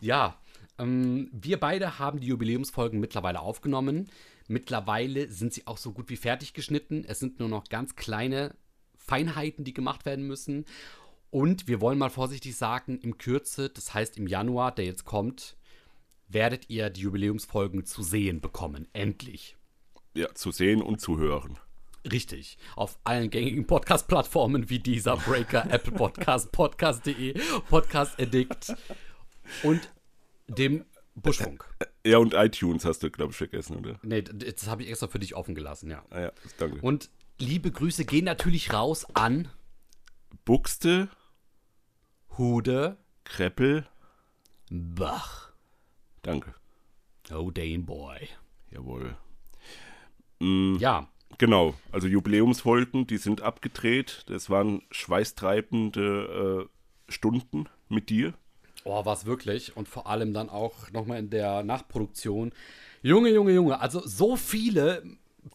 ja, 0.00 0.38
ähm, 0.78 1.30
wir 1.32 1.60
beide 1.60 1.98
haben 1.98 2.20
die 2.20 2.28
Jubiläumsfolgen 2.28 3.00
mittlerweile 3.00 3.40
aufgenommen. 3.40 4.08
Mittlerweile 4.46 5.30
sind 5.30 5.54
sie 5.54 5.66
auch 5.66 5.78
so 5.78 5.92
gut 5.92 6.10
wie 6.10 6.16
fertig 6.16 6.52
geschnitten. 6.52 7.04
Es 7.06 7.18
sind 7.18 7.40
nur 7.40 7.48
noch 7.48 7.64
ganz 7.64 7.96
kleine 7.96 8.54
Feinheiten, 8.96 9.64
die 9.64 9.74
gemacht 9.74 10.04
werden 10.04 10.26
müssen. 10.26 10.66
Und 11.30 11.66
wir 11.66 11.80
wollen 11.80 11.98
mal 11.98 12.10
vorsichtig 12.10 12.56
sagen, 12.56 12.98
im 12.98 13.18
Kürze, 13.18 13.68
das 13.68 13.92
heißt 13.92 14.18
im 14.18 14.26
Januar, 14.26 14.72
der 14.72 14.84
jetzt 14.84 15.04
kommt, 15.04 15.56
werdet 16.28 16.70
ihr 16.70 16.90
die 16.90 17.02
Jubiläumsfolgen 17.02 17.84
zu 17.84 18.02
sehen 18.02 18.40
bekommen. 18.40 18.88
Endlich. 18.92 19.56
Ja, 20.14 20.34
zu 20.34 20.52
sehen 20.52 20.82
und 20.82 21.00
zu 21.00 21.18
hören. 21.18 21.58
Richtig. 22.10 22.58
Auf 22.76 22.98
allen 23.04 23.30
gängigen 23.30 23.66
Podcast-Plattformen 23.66 24.68
wie 24.68 24.78
dieser 24.78 25.16
Breaker, 25.16 25.64
Apple 25.70 25.92
Podcast, 25.92 26.52
Podcast.de, 26.52 27.40
Podcast 27.70 28.20
Addict 28.20 28.74
und 29.62 29.90
dem 30.48 30.84
Buschfunk. 31.14 31.64
Ja, 32.04 32.18
und 32.18 32.34
iTunes 32.34 32.84
hast 32.84 33.02
du, 33.02 33.10
glaube 33.10 33.30
ich, 33.30 33.36
vergessen, 33.38 33.76
oder? 33.78 33.98
Nee, 34.02 34.22
das 34.22 34.66
habe 34.66 34.82
ich 34.82 34.90
extra 34.90 35.08
für 35.08 35.18
dich 35.18 35.34
offen 35.34 35.54
gelassen, 35.54 35.90
ja. 35.90 36.04
Ah, 36.10 36.20
ja, 36.20 36.32
danke. 36.58 36.80
Und 36.80 37.08
liebe 37.38 37.70
Grüße 37.70 38.04
gehen 38.04 38.24
natürlich 38.26 38.72
raus 38.72 39.06
an 39.14 39.48
Buxte, 40.44 41.08
Hude, 42.36 42.98
Kreppel, 43.24 43.86
Bach. 44.70 45.53
Danke. 46.24 46.54
Oh, 47.32 47.50
Dane 47.50 47.84
Boy. 47.84 48.28
Jawohl. 48.70 49.14
Mhm, 50.40 50.78
ja. 50.80 51.08
Genau, 51.38 51.74
also 51.92 52.06
Jubiläumsfolgen, 52.06 53.06
die 53.06 53.18
sind 53.18 53.42
abgedreht. 53.42 54.24
Das 54.26 54.50
waren 54.50 54.82
schweißtreibende 54.90 56.68
äh, 57.08 57.12
Stunden 57.12 57.68
mit 57.88 58.08
dir. 58.08 58.34
Oh, 58.84 59.04
war 59.04 59.14
es 59.14 59.26
wirklich. 59.26 59.76
Und 59.76 59.88
vor 59.88 60.06
allem 60.06 60.32
dann 60.32 60.48
auch 60.48 60.90
nochmal 60.92 61.18
in 61.18 61.30
der 61.30 61.62
Nachproduktion 61.62 62.52
Junge, 63.02 63.30
Junge, 63.30 63.52
Junge. 63.52 63.80
Also 63.80 64.00
so 64.06 64.36
viele 64.36 65.02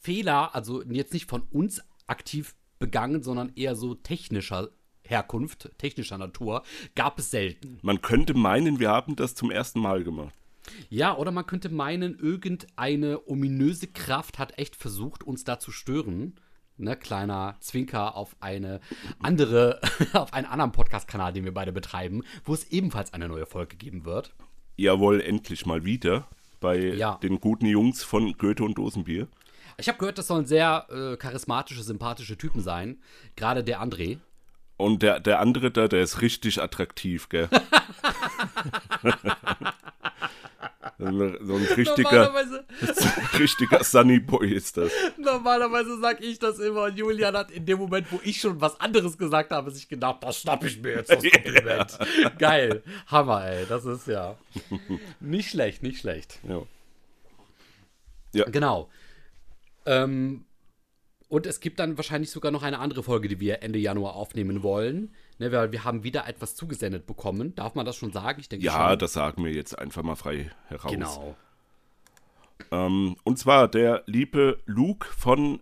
Fehler, 0.02 0.54
also 0.54 0.84
jetzt 0.84 1.14
nicht 1.14 1.30
von 1.30 1.44
uns 1.52 1.82
aktiv 2.08 2.56
begangen, 2.78 3.24
sondern 3.24 3.52
eher 3.56 3.76
so 3.76 3.96
technischer 3.96 4.70
Herkunft, 5.04 5.72
technischer 5.78 6.18
Natur, 6.18 6.64
gab 6.94 7.18
es 7.18 7.32
selten. 7.32 7.80
Man 7.82 8.02
könnte 8.02 8.36
meinen, 8.36 8.80
wir 8.80 8.90
haben 8.90 9.16
das 9.16 9.34
zum 9.34 9.50
ersten 9.50 9.80
Mal 9.80 10.04
gemacht. 10.04 10.34
Ja, 10.90 11.16
oder 11.18 11.32
man 11.32 11.46
könnte 11.46 11.70
meinen, 11.70 12.18
irgendeine 12.18 13.28
ominöse 13.28 13.88
Kraft 13.88 14.40
hat 14.40 14.58
echt 14.58 14.76
versucht, 14.76 15.24
uns 15.24 15.44
da 15.44 15.60
zu 15.60 15.72
stören. 15.72 16.36
Ne, 16.78 16.96
kleiner 16.96 17.58
Zwinker 17.60 18.16
auf 18.16 18.36
eine 18.40 18.80
andere, 19.22 19.82
auf 20.14 20.34
einen 20.34 20.46
anderen 20.48 20.72
Podcast-Kanal, 20.72 21.34
den 21.34 21.44
wir 21.44 21.54
beide 21.54 21.74
betreiben, 21.74 22.24
wo 22.46 22.54
es 22.54 22.72
ebenfalls 22.72 23.12
eine 23.14 23.28
neue 23.28 23.46
Folge 23.46 23.76
geben 23.76 24.06
wird. 24.06 24.34
Jawohl, 24.78 25.20
endlich 25.20 25.66
mal 25.66 25.84
wieder 25.84 26.28
bei 26.62 26.78
Ja. 26.78 27.16
den 27.22 27.40
guten 27.42 27.66
Jungs 27.66 28.04
von 28.04 28.34
Goethe 28.38 28.64
und 28.64 28.78
Dosenbier. 28.78 29.28
Ich 29.78 29.88
habe 29.90 29.98
gehört, 29.98 30.18
das 30.18 30.28
sollen 30.28 30.46
sehr 30.46 30.88
äh, 30.90 31.18
charismatische, 31.18 31.84
sympathische 31.84 32.38
Typen 32.38 32.62
sein. 32.62 32.98
Gerade 33.36 33.64
der 33.64 33.82
André. 33.82 34.20
Und 34.78 35.02
der, 35.04 35.20
der 35.20 35.42
andere 35.42 35.72
da, 35.72 35.90
der 35.90 36.02
ist 36.04 36.22
richtig 36.22 36.62
attraktiv, 36.62 37.28
gell? 37.28 37.50
so 40.98 41.06
ein 41.06 41.38
so 41.42 41.56
ein 41.56 41.66
richtiger, 41.66 42.34
richtiger 43.38 43.84
Sunny 43.84 44.20
Boy 44.20 44.54
ist 44.54 44.78
das. 44.78 44.92
normalerweise 45.18 46.00
sag 46.00 46.22
ich 46.22 46.40
das 46.40 46.60
immer 46.60 46.84
und 46.84 46.98
Julian 46.98 47.36
hat 47.36 47.52
in 47.52 47.66
dem 47.66 47.80
Moment, 47.80 48.08
wo 48.12 48.20
ich 48.24 48.40
schon 48.40 48.60
was 48.60 48.80
anderes 48.80 49.18
gesagt 49.18 49.52
habe, 49.52 49.72
sich 49.72 49.88
gedacht, 49.88 50.18
das 50.22 50.42
schnapp 50.42 50.64
ich 50.64 50.82
mir 50.82 50.96
jetzt, 50.98 51.12
das 51.12 51.24
Kompliment. 51.32 52.00
Geil. 52.38 52.84
Hammer, 53.08 53.46
ey. 53.46 53.66
Das 53.68 53.86
ist 53.86 54.08
ja 54.08 54.36
nicht 55.20 55.50
schlecht, 55.50 55.84
nicht 55.84 56.00
schlecht. 56.00 56.40
Ja. 58.34 58.46
Genau. 58.46 58.90
Ähm, 59.86 60.46
und 61.30 61.46
es 61.46 61.60
gibt 61.60 61.80
dann 61.80 61.96
wahrscheinlich 61.96 62.32
sogar 62.32 62.52
noch 62.52 62.64
eine 62.64 62.80
andere 62.80 63.04
Folge, 63.04 63.28
die 63.28 63.40
wir 63.40 63.62
Ende 63.62 63.78
Januar 63.78 64.16
aufnehmen 64.16 64.64
wollen. 64.64 65.14
Ne, 65.38 65.52
weil 65.52 65.72
wir 65.72 65.86
haben 65.86 66.04
wieder 66.04 66.28
etwas 66.28 66.56
zugesendet 66.56 67.06
bekommen. 67.06 67.56
Darf 67.56 67.76
man 67.76 67.86
das 67.86 67.96
schon 67.96 68.12
sagen? 68.12 68.42
Ich 68.42 68.50
denke 68.50 68.66
Ja, 68.66 68.90
schon. 68.90 69.00
das 69.00 69.14
sagen 69.14 69.46
wir 69.46 69.54
jetzt 69.54 69.78
einfach 69.78 70.04
mal 70.04 70.16
frei 70.16 70.52
heraus. 70.68 70.92
Genau. 70.92 71.38
Ähm, 72.72 73.16
und 73.24 73.38
zwar 73.38 73.68
der 73.68 74.04
liebe 74.06 74.60
Luke 74.66 75.08
von 75.08 75.62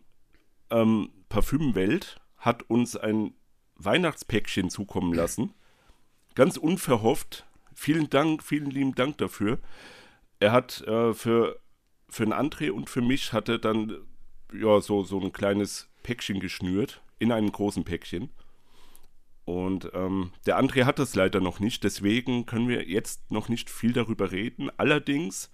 ähm, 0.72 1.10
Parfümwelt 1.30 2.20
hat 2.38 2.64
uns 2.64 2.96
ein 2.96 3.34
Weihnachtspäckchen 3.76 4.70
zukommen 4.70 5.14
lassen. 5.14 5.54
Ganz 6.34 6.58
unverhofft. 6.58 7.46
Vielen 7.76 8.10
Dank, 8.10 8.42
vielen 8.42 8.72
lieben 8.72 8.96
Dank 8.96 9.18
dafür. 9.18 9.60
Er 10.40 10.54
hat 10.54 10.82
äh, 10.88 11.14
für, 11.14 11.60
für 12.10 12.24
einen 12.24 12.34
André 12.34 12.72
und 12.72 12.90
für 12.90 13.02
mich 13.02 13.34
hatte 13.34 13.60
dann 13.60 13.98
ja, 14.54 14.82
so, 14.82 15.04
so 15.04 15.20
ein 15.20 15.32
kleines 15.32 15.90
Päckchen 16.04 16.40
geschnürt 16.40 17.02
in 17.20 17.32
einem 17.32 17.52
großen 17.52 17.84
Päckchen. 17.84 18.30
Und 19.46 19.90
ähm, 19.94 20.32
der 20.46 20.60
André 20.60 20.84
hat 20.84 21.00
das 21.00 21.16
leider 21.16 21.40
noch 21.40 21.60
nicht, 21.60 21.84
deswegen 21.84 22.46
können 22.46 22.68
wir 22.68 22.88
jetzt 22.88 23.32
noch 23.32 23.48
nicht 23.48 23.70
viel 23.70 23.94
darüber 23.94 24.32
reden. 24.32 24.70
Allerdings 24.76 25.50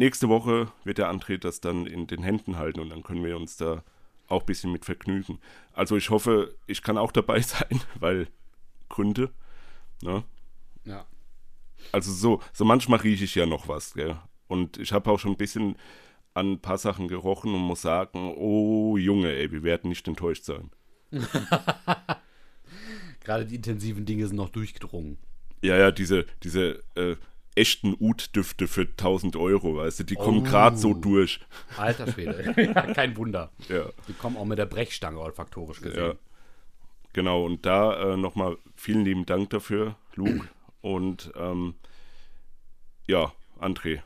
Nächste 0.00 0.28
Woche 0.28 0.70
wird 0.84 0.98
der 0.98 1.10
André 1.12 1.38
das 1.38 1.60
dann 1.60 1.84
in 1.84 2.06
den 2.06 2.22
Händen 2.22 2.56
halten 2.56 2.78
und 2.78 2.90
dann 2.90 3.02
können 3.02 3.24
wir 3.24 3.36
uns 3.36 3.56
da 3.56 3.82
auch 4.28 4.42
ein 4.42 4.46
bisschen 4.46 4.70
mit 4.70 4.84
vergnügen. 4.84 5.40
Also 5.72 5.96
ich 5.96 6.10
hoffe, 6.10 6.54
ich 6.68 6.82
kann 6.82 6.96
auch 6.96 7.10
dabei 7.10 7.40
sein, 7.42 7.80
weil 7.98 8.28
Gründe. 8.88 9.32
Ne? 10.00 10.22
Ja. 10.84 11.04
Also 11.90 12.12
so, 12.12 12.40
so 12.52 12.64
manchmal 12.64 13.00
rieche 13.00 13.24
ich 13.24 13.34
ja 13.34 13.44
noch 13.44 13.66
was. 13.66 13.94
Gell? 13.94 14.16
Und 14.46 14.78
ich 14.78 14.92
habe 14.92 15.10
auch 15.10 15.18
schon 15.18 15.32
ein 15.32 15.36
bisschen 15.36 15.76
an 16.38 16.52
ein 16.52 16.60
paar 16.60 16.78
Sachen 16.78 17.08
gerochen 17.08 17.54
und 17.54 17.60
muss 17.60 17.82
sagen, 17.82 18.32
oh 18.36 18.96
Junge, 18.96 19.32
ey, 19.34 19.50
wir 19.52 19.62
werden 19.62 19.88
nicht 19.88 20.06
enttäuscht 20.08 20.44
sein. 20.44 20.70
Gerade 23.24 23.44
die 23.46 23.56
intensiven 23.56 24.04
Dinge 24.06 24.26
sind 24.26 24.36
noch 24.36 24.48
durchgedrungen. 24.48 25.18
Ja, 25.62 25.76
ja, 25.76 25.90
diese, 25.90 26.24
diese 26.42 26.82
äh, 26.94 27.16
echten 27.54 27.94
Ud-Düfte 27.98 28.68
für 28.68 28.82
1000 28.82 29.36
Euro, 29.36 29.76
weißt 29.76 30.00
du, 30.00 30.04
die 30.04 30.14
kommen 30.14 30.40
Oh. 30.40 30.44
gerade 30.44 30.76
so 30.76 30.94
durch. 30.94 31.40
Alter 31.76 32.10
Schwede. 32.10 32.54
ja, 32.62 32.92
kein 32.94 33.16
Wunder. 33.16 33.50
Ja. 33.68 33.86
Die 34.06 34.12
kommen 34.12 34.36
auch 34.36 34.44
mit 34.44 34.58
der 34.58 34.66
Brechstange 34.66 35.18
olfaktorisch 35.18 35.80
gesehen. 35.80 36.04
Ja. 36.06 36.14
Genau, 37.12 37.44
und 37.44 37.66
da 37.66 38.12
äh, 38.14 38.16
nochmal 38.16 38.56
vielen 38.76 39.04
lieben 39.04 39.26
Dank 39.26 39.50
dafür, 39.50 39.96
Luke. 40.14 40.48
Und 40.80 41.32
ähm, 41.36 41.74
ja, 43.08 43.32
André. 43.58 44.00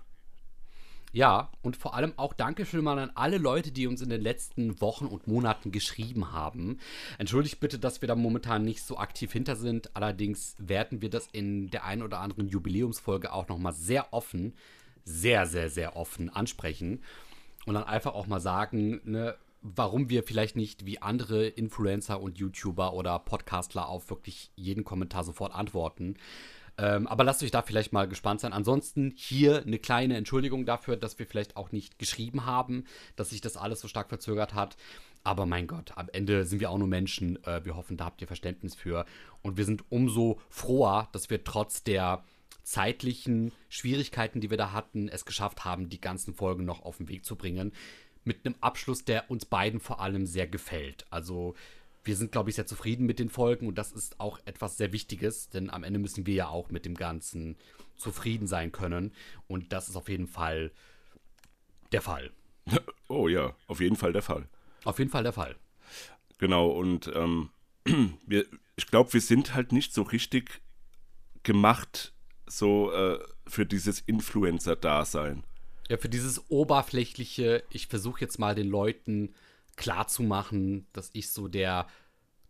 Ja, 1.14 1.50
und 1.60 1.76
vor 1.76 1.94
allem 1.94 2.14
auch 2.16 2.32
Dankeschön 2.32 2.82
mal 2.82 2.98
an 2.98 3.12
alle 3.14 3.36
Leute, 3.36 3.70
die 3.70 3.86
uns 3.86 4.00
in 4.00 4.08
den 4.08 4.22
letzten 4.22 4.80
Wochen 4.80 5.04
und 5.04 5.26
Monaten 5.26 5.70
geschrieben 5.70 6.32
haben. 6.32 6.78
Entschuldigt 7.18 7.60
bitte, 7.60 7.78
dass 7.78 8.00
wir 8.00 8.08
da 8.08 8.14
momentan 8.14 8.62
nicht 8.64 8.82
so 8.82 8.96
aktiv 8.96 9.30
hinter 9.30 9.56
sind. 9.56 9.94
Allerdings 9.94 10.56
werden 10.58 11.02
wir 11.02 11.10
das 11.10 11.28
in 11.30 11.68
der 11.68 11.84
einen 11.84 12.02
oder 12.02 12.20
anderen 12.20 12.48
Jubiläumsfolge 12.48 13.30
auch 13.30 13.46
nochmal 13.48 13.74
sehr 13.74 14.14
offen, 14.14 14.54
sehr, 15.04 15.44
sehr, 15.46 15.68
sehr 15.68 15.96
offen 15.96 16.30
ansprechen. 16.30 17.02
Und 17.66 17.74
dann 17.74 17.84
einfach 17.84 18.14
auch 18.14 18.26
mal 18.26 18.40
sagen, 18.40 19.02
ne, 19.04 19.36
warum 19.60 20.08
wir 20.08 20.22
vielleicht 20.22 20.56
nicht 20.56 20.86
wie 20.86 21.02
andere 21.02 21.46
Influencer 21.46 22.22
und 22.22 22.38
YouTuber 22.38 22.94
oder 22.94 23.18
Podcastler 23.18 23.86
auf 23.86 24.08
wirklich 24.08 24.50
jeden 24.56 24.82
Kommentar 24.82 25.24
sofort 25.24 25.54
antworten. 25.54 26.16
Ähm, 26.82 27.06
aber 27.06 27.22
lasst 27.22 27.44
euch 27.44 27.52
da 27.52 27.62
vielleicht 27.62 27.92
mal 27.92 28.08
gespannt 28.08 28.40
sein. 28.40 28.52
Ansonsten 28.52 29.12
hier 29.14 29.62
eine 29.62 29.78
kleine 29.78 30.16
Entschuldigung 30.16 30.66
dafür, 30.66 30.96
dass 30.96 31.16
wir 31.16 31.26
vielleicht 31.26 31.56
auch 31.56 31.70
nicht 31.70 31.96
geschrieben 32.00 32.44
haben, 32.44 32.86
dass 33.14 33.30
sich 33.30 33.40
das 33.40 33.56
alles 33.56 33.80
so 33.80 33.86
stark 33.86 34.08
verzögert 34.08 34.52
hat. 34.52 34.76
Aber 35.22 35.46
mein 35.46 35.68
Gott, 35.68 35.92
am 35.96 36.08
Ende 36.12 36.44
sind 36.44 36.58
wir 36.58 36.70
auch 36.70 36.78
nur 36.78 36.88
Menschen. 36.88 37.42
Äh, 37.44 37.64
wir 37.64 37.76
hoffen, 37.76 37.96
da 37.96 38.06
habt 38.06 38.20
ihr 38.20 38.26
Verständnis 38.26 38.74
für. 38.74 39.06
Und 39.42 39.56
wir 39.56 39.64
sind 39.64 39.84
umso 39.90 40.40
froher, 40.48 41.08
dass 41.12 41.30
wir 41.30 41.44
trotz 41.44 41.84
der 41.84 42.24
zeitlichen 42.64 43.52
Schwierigkeiten, 43.68 44.40
die 44.40 44.50
wir 44.50 44.56
da 44.58 44.72
hatten, 44.72 45.08
es 45.08 45.24
geschafft 45.24 45.64
haben, 45.64 45.88
die 45.88 46.00
ganzen 46.00 46.34
Folgen 46.34 46.64
noch 46.64 46.82
auf 46.82 46.96
den 46.96 47.08
Weg 47.08 47.24
zu 47.24 47.36
bringen. 47.36 47.72
Mit 48.24 48.44
einem 48.44 48.56
Abschluss, 48.60 49.04
der 49.04 49.30
uns 49.30 49.44
beiden 49.44 49.78
vor 49.78 50.00
allem 50.00 50.26
sehr 50.26 50.48
gefällt. 50.48 51.06
Also 51.10 51.54
wir 52.04 52.16
sind, 52.16 52.32
glaube 52.32 52.50
ich, 52.50 52.56
sehr 52.56 52.66
zufrieden 52.66 53.06
mit 53.06 53.18
den 53.18 53.28
Folgen 53.28 53.66
und 53.66 53.76
das 53.76 53.92
ist 53.92 54.18
auch 54.20 54.38
etwas 54.44 54.76
sehr 54.76 54.92
Wichtiges, 54.92 55.48
denn 55.48 55.70
am 55.70 55.84
Ende 55.84 55.98
müssen 55.98 56.26
wir 56.26 56.34
ja 56.34 56.48
auch 56.48 56.70
mit 56.70 56.84
dem 56.84 56.94
Ganzen 56.94 57.56
zufrieden 57.96 58.46
sein 58.46 58.72
können 58.72 59.12
und 59.46 59.72
das 59.72 59.88
ist 59.88 59.96
auf 59.96 60.08
jeden 60.08 60.26
Fall 60.26 60.72
der 61.92 62.02
Fall. 62.02 62.30
Oh 63.08 63.28
ja, 63.28 63.54
auf 63.66 63.80
jeden 63.80 63.96
Fall 63.96 64.14
der 64.14 64.22
Fall. 64.22 64.48
Auf 64.84 64.98
jeden 64.98 65.10
Fall 65.10 65.22
der 65.22 65.34
Fall. 65.34 65.54
Genau, 66.38 66.70
und 66.70 67.10
ähm, 67.14 67.50
wir, 68.26 68.46
ich 68.76 68.86
glaube, 68.86 69.12
wir 69.12 69.20
sind 69.20 69.54
halt 69.54 69.72
nicht 69.72 69.92
so 69.92 70.00
richtig 70.00 70.62
gemacht, 71.42 72.14
so 72.46 72.90
äh, 72.90 73.18
für 73.46 73.66
dieses 73.66 74.00
Influencer-Dasein. 74.00 75.44
Ja, 75.90 75.98
für 75.98 76.08
dieses 76.08 76.50
oberflächliche, 76.50 77.64
ich 77.70 77.88
versuche 77.88 78.22
jetzt 78.22 78.38
mal 78.38 78.54
den 78.54 78.68
Leuten 78.68 79.34
klarzumachen, 79.76 80.86
dass 80.92 81.10
ich 81.12 81.30
so 81.30 81.48
der 81.48 81.86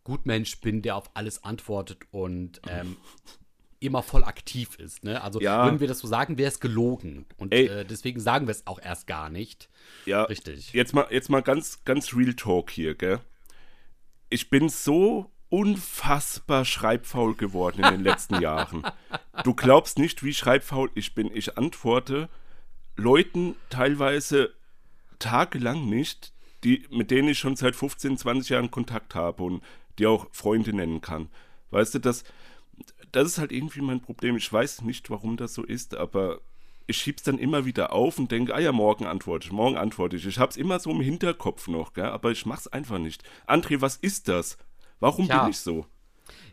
Gutmensch 0.05 0.61
bin, 0.61 0.83
der 0.83 0.97
auf 0.97 1.11
alles 1.15 1.45
antwortet 1.45 1.99
und 2.11 2.61
ähm, 2.69 2.97
immer 3.81 4.03
voll 4.03 4.25
aktiv 4.25 4.77
ist. 4.79 5.03
Ne? 5.05 5.23
Also 5.23 5.41
Ja. 5.41 5.65
würden 5.65 5.81
wir 5.81 5.89
das 5.89 5.99
so 5.99 6.07
sagen, 6.07 6.39
wäre 6.39 6.49
es 6.49 6.61
gelogen. 6.61 7.27
Und 7.37 7.53
äh, 7.53 7.85
deswegen 7.85 8.21
sagen 8.21 8.47
wir 8.47 8.53
es 8.53 8.67
auch 8.67 8.81
erst 8.81 9.07
gar 9.07 9.29
nicht. 9.29 9.69
Ja, 10.07 10.23
Richtig. 10.25 10.73
Jetzt 10.73 10.95
mal, 10.95 11.07
jetzt 11.11 11.31
mal 11.31 11.43
ganz, 11.43 11.85
ganz 11.85 12.15
Real 12.15 12.35
Talk 12.35 12.71
hier, 12.71 12.95
gell? 12.95 13.21
Ich 14.31 14.51
bin 14.51 14.69
so 14.69 15.31
unfassbar 15.49 16.65
schreibfaul 16.65 17.35
geworden 17.35 17.85
in 17.85 17.91
den 17.91 18.03
letzten 18.05 18.37
Jahren. 18.41 18.85
Du 19.45 19.53
glaubst 19.55 19.99
nicht, 19.99 20.23
wie 20.23 20.33
schreibfaul 20.33 20.91
ich 20.95 21.15
bin. 21.15 21.31
Ich 21.35 21.59
antworte 21.59 22.29
Leuten 22.97 23.57
teilweise 23.69 24.55
tagelang 25.19 25.89
nicht, 25.89 26.33
die, 26.65 26.87
mit 26.91 27.11
denen 27.11 27.29
ich 27.29 27.39
schon 27.39 27.57
seit 27.57 27.77
15, 27.77 28.17
20 28.17 28.51
Jahren 28.51 28.71
Kontakt 28.71 29.15
habe 29.15 29.43
und 29.43 29.63
die 29.99 30.07
auch 30.07 30.27
Freunde 30.33 30.73
nennen 30.73 31.01
kann. 31.01 31.29
Weißt 31.71 31.95
du, 31.95 31.99
das, 31.99 32.25
das 33.11 33.27
ist 33.29 33.39
halt 33.39 33.53
irgendwie 33.53 33.81
mein 33.81 34.01
Problem. 34.01 34.37
Ich 34.37 34.53
weiß 34.53 34.83
nicht, 34.83 35.11
warum 35.11 35.37
das 35.37 35.55
so 35.55 35.65
ist, 35.65 35.97
aber 35.97 36.41
ich 36.87 36.99
schieb's 36.99 37.23
dann 37.23 37.39
immer 37.39 37.65
wieder 37.65 37.93
auf 37.93 38.19
und 38.19 38.31
denke, 38.31 38.55
ah 38.55 38.59
ja, 38.59 38.73
morgen 38.73 39.07
antworte 39.07 39.47
ich, 39.47 39.53
morgen 39.53 39.77
antworte 39.77 40.17
ich. 40.17 40.27
Ich 40.27 40.39
hab's 40.39 40.57
immer 40.57 40.79
so 40.81 40.91
im 40.91 41.01
Hinterkopf 41.01 41.69
noch, 41.69 41.93
gell? 41.93 42.07
aber 42.07 42.31
ich 42.31 42.47
mach's 42.47 42.67
einfach 42.67 42.99
nicht. 42.99 43.23
André, 43.47 43.81
was 43.81 43.97
ist 43.97 44.29
das? 44.29 44.59
Warum 45.01 45.27
Tja. 45.27 45.43
bin 45.43 45.51
ich 45.51 45.59
so? 45.59 45.87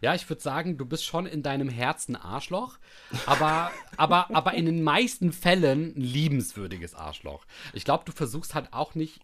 Ja, 0.02 0.16
ich 0.16 0.28
würde 0.30 0.42
sagen, 0.42 0.78
du 0.78 0.86
bist 0.86 1.06
schon 1.06 1.26
in 1.26 1.44
deinem 1.44 1.70
Herzen 1.70 2.16
Arschloch, 2.16 2.78
aber, 3.26 3.72
aber, 3.98 4.34
aber 4.34 4.54
in 4.54 4.66
den 4.66 4.82
meisten 4.82 5.32
Fällen 5.32 5.94
ein 5.96 6.02
liebenswürdiges 6.02 6.96
Arschloch. 6.96 7.46
Ich 7.74 7.84
glaube, 7.84 8.06
du 8.06 8.12
versuchst 8.12 8.56
halt 8.56 8.74
auch 8.74 8.96
nicht 8.96 9.20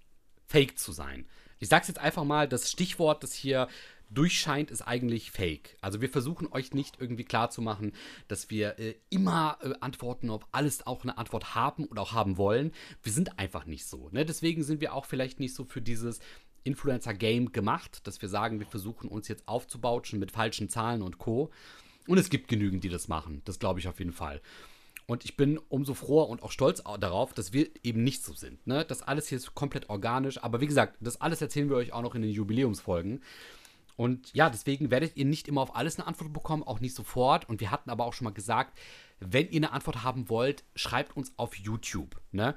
fake 0.48 0.78
zu 0.78 0.92
sein. 0.92 1.26
Ich 1.60 1.70
sag's 1.70 1.88
jetzt 1.88 2.00
einfach 2.00 2.24
mal, 2.24 2.48
das 2.48 2.70
Stichwort, 2.70 3.24
das 3.24 3.34
hier 3.34 3.68
durchscheint, 4.10 4.72
ist 4.72 4.82
eigentlich 4.82 5.32
fake. 5.32 5.78
Also 5.82 6.02
wir 6.02 6.10
versuchen 6.10 6.48
euch 6.52 6.74
nicht 6.74 7.00
irgendwie 7.00 7.24
klarzumachen, 7.24 7.94
dass 8.28 8.50
wir 8.50 8.78
äh, 8.80 8.96
immer 9.10 9.58
äh, 9.62 9.74
Antworten 9.80 10.30
auf 10.30 10.46
alles 10.52 10.86
auch 10.86 11.04
eine 11.04 11.18
Antwort 11.18 11.56
haben 11.56 11.86
und 11.86 11.98
auch 11.98 12.14
haben 12.14 12.38
wollen. 12.38 12.72
Wir 13.04 13.12
sind 13.12 13.40
einfach 13.40 13.66
nicht 13.66 13.86
so. 13.86 14.10
Ne? 14.12 14.26
Deswegen 14.26 14.64
sind 14.64 14.82
wir 14.82 14.94
auch 14.94 15.06
vielleicht 15.06 15.40
nicht 15.40 15.56
so 15.56 15.66
für 15.66 15.82
dieses 15.82 16.20
Influencer-Game 16.64 17.52
gemacht, 17.52 18.06
dass 18.08 18.22
wir 18.22 18.30
sagen, 18.30 18.60
wir 18.60 18.68
versuchen 18.68 19.08
uns 19.08 19.28
jetzt 19.28 19.48
aufzubautschen 19.48 20.20
mit 20.20 20.32
falschen 20.32 20.70
Zahlen 20.70 21.02
und 21.02 21.18
Co. 21.18 21.52
Und 22.08 22.18
es 22.18 22.30
gibt 22.30 22.48
genügend, 22.48 22.84
die 22.84 22.90
das 22.90 23.08
machen. 23.08 23.42
Das 23.46 23.60
glaube 23.60 23.80
ich 23.80 23.88
auf 23.88 24.00
jeden 24.00 24.14
Fall. 24.14 24.42
Und 25.08 25.24
ich 25.24 25.38
bin 25.38 25.60
umso 25.70 25.94
froher 25.94 26.30
und 26.30 26.42
auch 26.42 26.52
stolz 26.52 26.82
darauf, 27.00 27.34
dass 27.34 27.54
wir 27.54 27.70
eben 27.84 28.04
nicht 28.04 28.24
so 28.24 28.34
sind. 28.34 28.66
Ne? 28.66 28.86
Das 28.86 29.04
alles 29.04 29.28
hier 29.28 29.38
ist 29.38 29.54
komplett 29.54 29.90
organisch. 29.90 30.44
Aber 30.44 30.62
wie 30.62 30.68
gesagt, 30.68 30.98
das 31.00 31.22
alles 31.22 31.42
erzählen 31.42 31.70
wir 31.70 31.78
euch 31.78 31.94
auch 31.94 32.02
noch 32.02 32.16
in 32.16 32.24
den 32.24 32.32
Jubiläumsfolgen. 32.32 33.22
Und 33.98 34.34
ja, 34.34 34.50
deswegen 34.50 34.92
werdet 34.92 35.16
ihr 35.16 35.26
nicht 35.26 35.48
immer 35.48 35.62
auf 35.62 35.76
alles 35.76 35.98
eine 35.98 36.08
Antwort 36.08 36.34
bekommen, 36.34 36.64
auch 36.64 36.80
nicht 36.80 36.96
sofort. 36.96 37.48
Und 37.48 37.62
wir 37.62 37.72
hatten 37.72 37.90
aber 37.90 38.06
auch 38.06 38.14
schon 38.14 38.26
mal 38.26 38.32
gesagt, 38.32 38.78
wenn 39.20 39.50
ihr 39.50 39.58
eine 39.58 39.72
Antwort 39.72 40.04
haben 40.04 40.28
wollt, 40.30 40.64
schreibt 40.76 41.16
uns 41.16 41.34
auf 41.38 41.56
YouTube. 41.56 42.20
Ne? 42.32 42.56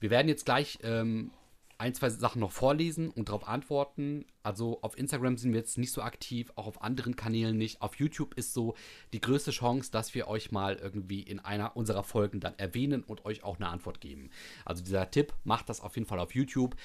Wir 0.00 0.10
werden 0.10 0.28
jetzt 0.28 0.46
gleich 0.46 0.78
ähm, 0.82 1.30
ein, 1.78 1.94
zwei 1.94 2.10
Sachen 2.10 2.40
noch 2.40 2.52
vorlesen 2.52 3.10
und 3.10 3.28
darauf 3.28 3.46
antworten. 3.48 4.24
Also 4.42 4.80
auf 4.82 4.98
Instagram 4.98 5.36
sind 5.36 5.52
wir 5.52 5.60
jetzt 5.60 5.78
nicht 5.78 5.92
so 5.92 6.02
aktiv, 6.02 6.52
auch 6.56 6.66
auf 6.66 6.82
anderen 6.82 7.16
Kanälen 7.16 7.56
nicht. 7.56 7.82
Auf 7.82 7.96
YouTube 7.96 8.34
ist 8.34 8.54
so 8.54 8.74
die 9.12 9.20
größte 9.20 9.50
Chance, 9.50 9.90
dass 9.90 10.14
wir 10.14 10.28
euch 10.28 10.52
mal 10.52 10.76
irgendwie 10.76 11.22
in 11.22 11.40
einer 11.40 11.76
unserer 11.76 12.04
Folgen 12.04 12.40
dann 12.40 12.58
erwähnen 12.58 13.02
und 13.02 13.24
euch 13.24 13.44
auch 13.44 13.56
eine 13.56 13.68
Antwort 13.68 14.00
geben. 14.00 14.30
Also 14.64 14.82
dieser 14.82 15.10
Tipp, 15.10 15.32
macht 15.44 15.68
das 15.68 15.80
auf 15.80 15.96
jeden 15.96 16.06
Fall 16.06 16.18
auf 16.18 16.34
YouTube. 16.34 16.76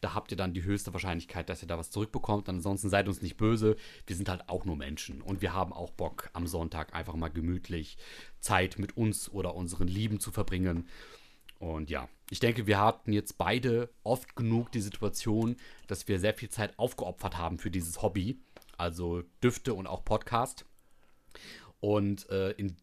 Da 0.00 0.12
habt 0.12 0.30
ihr 0.30 0.36
dann 0.36 0.52
die 0.52 0.64
höchste 0.64 0.92
Wahrscheinlichkeit, 0.92 1.48
dass 1.48 1.62
ihr 1.62 1.68
da 1.68 1.78
was 1.78 1.90
zurückbekommt. 1.90 2.46
Ansonsten 2.50 2.90
seid 2.90 3.08
uns 3.08 3.22
nicht 3.22 3.38
böse. 3.38 3.76
Wir 4.06 4.16
sind 4.16 4.28
halt 4.28 4.50
auch 4.50 4.66
nur 4.66 4.76
Menschen 4.76 5.22
und 5.22 5.40
wir 5.40 5.54
haben 5.54 5.72
auch 5.72 5.90
Bock, 5.90 6.28
am 6.34 6.46
Sonntag 6.46 6.94
einfach 6.94 7.14
mal 7.14 7.30
gemütlich 7.30 7.96
Zeit 8.38 8.78
mit 8.78 8.98
uns 8.98 9.30
oder 9.30 9.54
unseren 9.54 9.88
Lieben 9.88 10.20
zu 10.20 10.30
verbringen. 10.30 10.88
Und 11.64 11.88
ja, 11.88 12.10
ich 12.28 12.40
denke, 12.40 12.66
wir 12.66 12.78
hatten 12.78 13.14
jetzt 13.14 13.38
beide 13.38 13.88
oft 14.02 14.36
genug 14.36 14.70
die 14.72 14.82
Situation, 14.82 15.56
dass 15.86 16.06
wir 16.08 16.18
sehr 16.18 16.34
viel 16.34 16.50
Zeit 16.50 16.78
aufgeopfert 16.78 17.38
haben 17.38 17.58
für 17.58 17.70
dieses 17.70 18.02
Hobby, 18.02 18.38
also 18.76 19.22
Düfte 19.42 19.72
und 19.72 19.86
auch 19.86 20.04
Podcast. 20.04 20.66
Und 21.80 22.28
äh, 22.28 22.50
in 22.50 22.76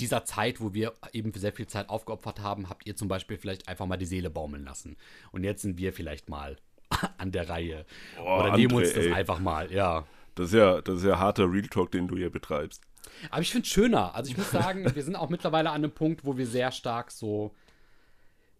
dieser 0.00 0.24
Zeit, 0.24 0.62
wo 0.62 0.72
wir 0.72 0.94
eben 1.12 1.30
sehr 1.34 1.52
viel 1.52 1.66
Zeit 1.66 1.90
aufgeopfert 1.90 2.40
haben, 2.40 2.70
habt 2.70 2.86
ihr 2.86 2.96
zum 2.96 3.08
Beispiel 3.08 3.36
vielleicht 3.36 3.68
einfach 3.68 3.84
mal 3.84 3.98
die 3.98 4.06
Seele 4.06 4.30
baumeln 4.30 4.64
lassen. 4.64 4.96
Und 5.30 5.44
jetzt 5.44 5.60
sind 5.60 5.76
wir 5.76 5.92
vielleicht 5.92 6.30
mal 6.30 6.56
an 7.18 7.32
der 7.32 7.50
Reihe. 7.50 7.84
Oh, 8.18 8.38
Oder 8.40 8.56
nehmen 8.56 8.72
André, 8.72 8.76
uns 8.78 8.94
das 8.94 9.04
ey. 9.04 9.12
einfach 9.12 9.40
mal, 9.40 9.70
ja. 9.70 10.06
Das 10.36 10.46
ist 10.46 10.54
ja, 10.54 10.80
das 10.80 10.98
ist 10.98 11.04
ja 11.04 11.18
harter 11.18 11.52
Real 11.52 11.68
Talk, 11.68 11.90
den 11.92 12.08
du 12.08 12.16
hier 12.16 12.30
betreibst. 12.30 12.82
Aber 13.30 13.42
ich 13.42 13.50
finde 13.50 13.66
es 13.66 13.72
schöner. 13.72 14.14
Also 14.14 14.30
ich 14.30 14.38
muss 14.38 14.50
sagen, 14.50 14.94
wir 14.94 15.02
sind 15.02 15.16
auch 15.16 15.28
mittlerweile 15.28 15.68
an 15.68 15.84
einem 15.84 15.92
Punkt, 15.92 16.24
wo 16.24 16.38
wir 16.38 16.46
sehr 16.46 16.72
stark 16.72 17.10
so 17.10 17.54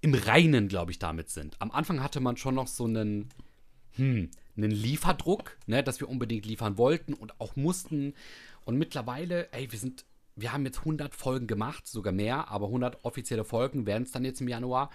im 0.07 0.15
Reinen, 0.15 0.69
glaube 0.69 0.93
ich, 0.93 1.01
damit 1.01 1.31
sind. 1.31 1.61
Am 1.61 1.73
Anfang 1.73 2.01
hatte 2.01 2.21
man 2.21 2.37
schon 2.37 2.55
noch 2.55 2.69
so 2.69 2.85
einen, 2.85 3.29
hm, 3.97 4.31
einen 4.57 4.71
Lieferdruck, 4.71 5.59
ne, 5.67 5.83
dass 5.83 5.99
wir 5.99 6.09
unbedingt 6.09 6.47
liefern 6.47 6.79
wollten 6.79 7.13
und 7.13 7.41
auch 7.41 7.57
mussten. 7.57 8.15
Und 8.65 8.79
mittlerweile, 8.79 9.53
ey, 9.53 9.73
wir 9.73 9.79
sind, 9.81 10.05
wir 10.37 10.53
haben 10.53 10.65
jetzt 10.65 10.79
100 10.79 11.13
Folgen 11.13 11.49
gemacht, 11.49 11.89
sogar 11.89 12.13
mehr, 12.13 12.49
aber 12.49 12.67
100 12.67 13.05
offizielle 13.05 13.45
Folgen 13.45 13.85
werden 13.85 14.05
es 14.05 14.13
dann 14.13 14.25
jetzt 14.25 14.41
im 14.41 14.47
Januar. 14.47 14.91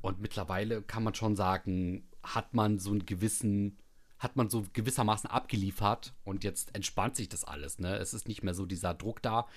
Und 0.00 0.22
mittlerweile 0.22 0.80
kann 0.80 1.04
man 1.04 1.14
schon 1.14 1.36
sagen, 1.36 2.08
hat 2.22 2.54
man 2.54 2.78
so 2.78 2.92
einen 2.92 3.04
gewissen, 3.04 3.76
hat 4.18 4.36
man 4.36 4.48
so 4.48 4.64
gewissermaßen 4.72 5.28
abgeliefert 5.28 6.14
und 6.24 6.44
jetzt 6.44 6.74
entspannt 6.74 7.14
sich 7.14 7.28
das 7.28 7.44
alles. 7.44 7.78
Ne? 7.78 7.98
Es 7.98 8.14
ist 8.14 8.26
nicht 8.26 8.42
mehr 8.42 8.54
so 8.54 8.64
dieser 8.64 8.94
Druck 8.94 9.20
da, 9.20 9.48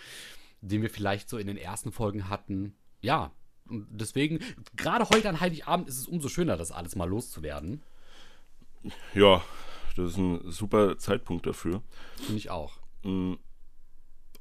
den 0.60 0.82
wir 0.82 0.90
vielleicht 0.90 1.30
so 1.30 1.38
in 1.38 1.48
den 1.48 1.56
ersten 1.56 1.94
Folgen 1.94 2.28
hatten. 2.28 2.76
Ja, 3.00 3.32
und 3.70 3.88
deswegen, 3.92 4.40
gerade 4.76 5.08
heute 5.10 5.30
an 5.30 5.40
Heiligabend 5.40 5.88
ist 5.88 5.98
es 5.98 6.08
umso 6.08 6.30
schöner, 6.30 6.58
das 6.58 6.72
alles 6.72 6.96
mal 6.96 7.08
loszuwerden. 7.08 7.82
Ja, 9.14 9.44
das 9.96 10.12
ist 10.12 10.18
ein 10.18 10.52
super 10.52 10.98
Zeitpunkt 10.98 11.46
dafür. 11.46 11.82
Finde 12.18 12.38
ich 12.38 12.50
auch. 12.50 12.78
Mm. 13.04 13.34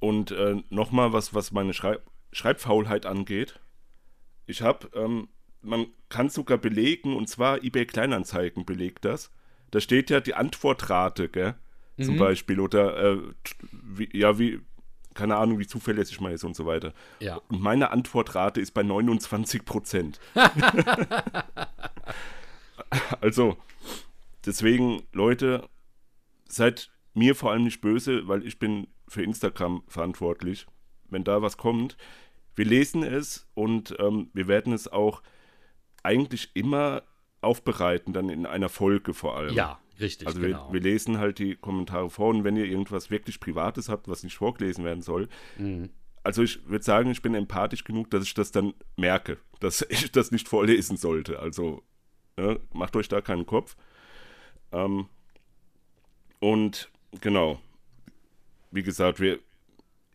Und 0.01 0.31
äh, 0.31 0.63
nochmal, 0.71 1.13
was, 1.13 1.35
was 1.35 1.51
meine 1.51 1.75
Schreib 1.75 2.03
Schreibfaulheit 2.31 3.07
angeht. 3.07 3.59
Ich 4.47 4.63
habe, 4.63 4.91
ähm, 4.95 5.29
man 5.63 5.87
kann 6.09 6.29
sogar 6.29 6.59
belegen, 6.59 7.17
und 7.17 7.29
zwar 7.29 7.65
eBay 7.65 7.87
Kleinanzeigen 7.87 8.65
belegt 8.65 9.05
das. 9.07 9.31
Da 9.71 9.81
steht 9.81 10.11
ja 10.11 10.21
die 10.21 10.35
Antwortrate, 10.35 11.29
gell? 11.29 11.55
Zum 12.01 12.15
mhm. 12.15 12.19
Beispiel. 12.19 12.61
Oder, 12.61 12.97
äh, 12.97 13.19
wie, 13.73 14.09
ja, 14.17 14.39
wie, 14.39 14.61
keine 15.19 15.37
Ahnung, 15.37 15.59
wie 15.59 15.67
zuverlässig 15.67 16.21
man 16.21 16.33
ist 16.33 16.45
und 16.45 16.55
so 16.55 16.65
weiter. 16.65 16.95
Ja. 17.19 17.41
Und 17.49 17.61
meine 17.61 17.91
Antwortrate 17.91 18.61
ist 18.61 18.73
bei 18.73 18.85
29 18.85 19.65
Prozent. 19.65 20.21
also, 23.21 23.57
deswegen, 24.47 25.03
Leute, 25.13 25.69
seid 26.49 26.91
mir 27.15 27.35
vor 27.35 27.51
allem 27.51 27.65
nicht 27.65 27.81
böse, 27.81 28.29
weil 28.29 28.47
ich 28.47 28.61
bin 28.61 28.87
für 29.09 29.23
Instagram 29.23 29.83
verantwortlich. 29.89 30.67
Wenn 31.11 31.25
da 31.25 31.43
was 31.43 31.57
kommt, 31.57 31.97
wir 32.55 32.65
lesen 32.65 33.03
es 33.03 33.49
und 33.55 33.97
ähm, 33.99 34.31
wir 34.35 34.47
werden 34.47 34.73
es 34.73 34.87
auch 34.87 35.23
eigentlich 36.05 36.51
immer 36.55 37.03
aufbereiten, 37.41 38.13
dann 38.13 38.29
in 38.29 38.47
einer 38.47 38.69
Folge 38.69 39.15
vor 39.15 39.37
allem. 39.37 39.55
Ja, 39.55 39.81
Richtig, 40.01 40.29
also 40.29 40.41
wir, 40.41 40.49
genau. 40.49 40.73
wir, 40.73 40.81
lesen 40.81 41.19
halt 41.19 41.39
die 41.39 41.57
Kommentare 41.57 42.09
vor 42.11 42.29
und 42.29 42.45
wenn 42.45 42.57
ihr 42.57 42.65
irgendwas 42.65 43.11
wirklich 43.11 43.41
Privates 43.41 43.89
habt, 43.89 44.09
was 44.09 44.23
nicht 44.23 44.37
vorgelesen 44.37 44.85
werden 44.85 45.03
soll, 45.03 45.29
mhm. 45.57 45.91
also 46.23 46.43
ich 46.43 46.67
würde 46.69 46.85
sagen, 46.85 47.11
ich 47.11 47.23
bin 47.23 47.35
empathisch 47.35 47.85
genug, 47.85 48.11
dass 48.11 48.25
ich 48.25 48.35
das 48.35 48.53
dann 48.53 48.75
merke, 48.97 49.39
dass 49.61 49.85
ich 49.89 50.13
das 50.13 50.31
nicht 50.31 50.49
vorlesen 50.49 50.97
sollte. 50.97 51.41
Also 51.41 51.83
ne, 52.37 52.61
macht 52.73 52.95
euch 52.97 53.09
da 53.09 53.21
keinen 53.21 53.47
Kopf. 53.47 53.77
Ähm, 54.73 55.07
und 56.41 56.91
genau, 57.21 57.61
wie 58.71 58.83
gesagt, 58.83 59.19
wir, 59.19 59.41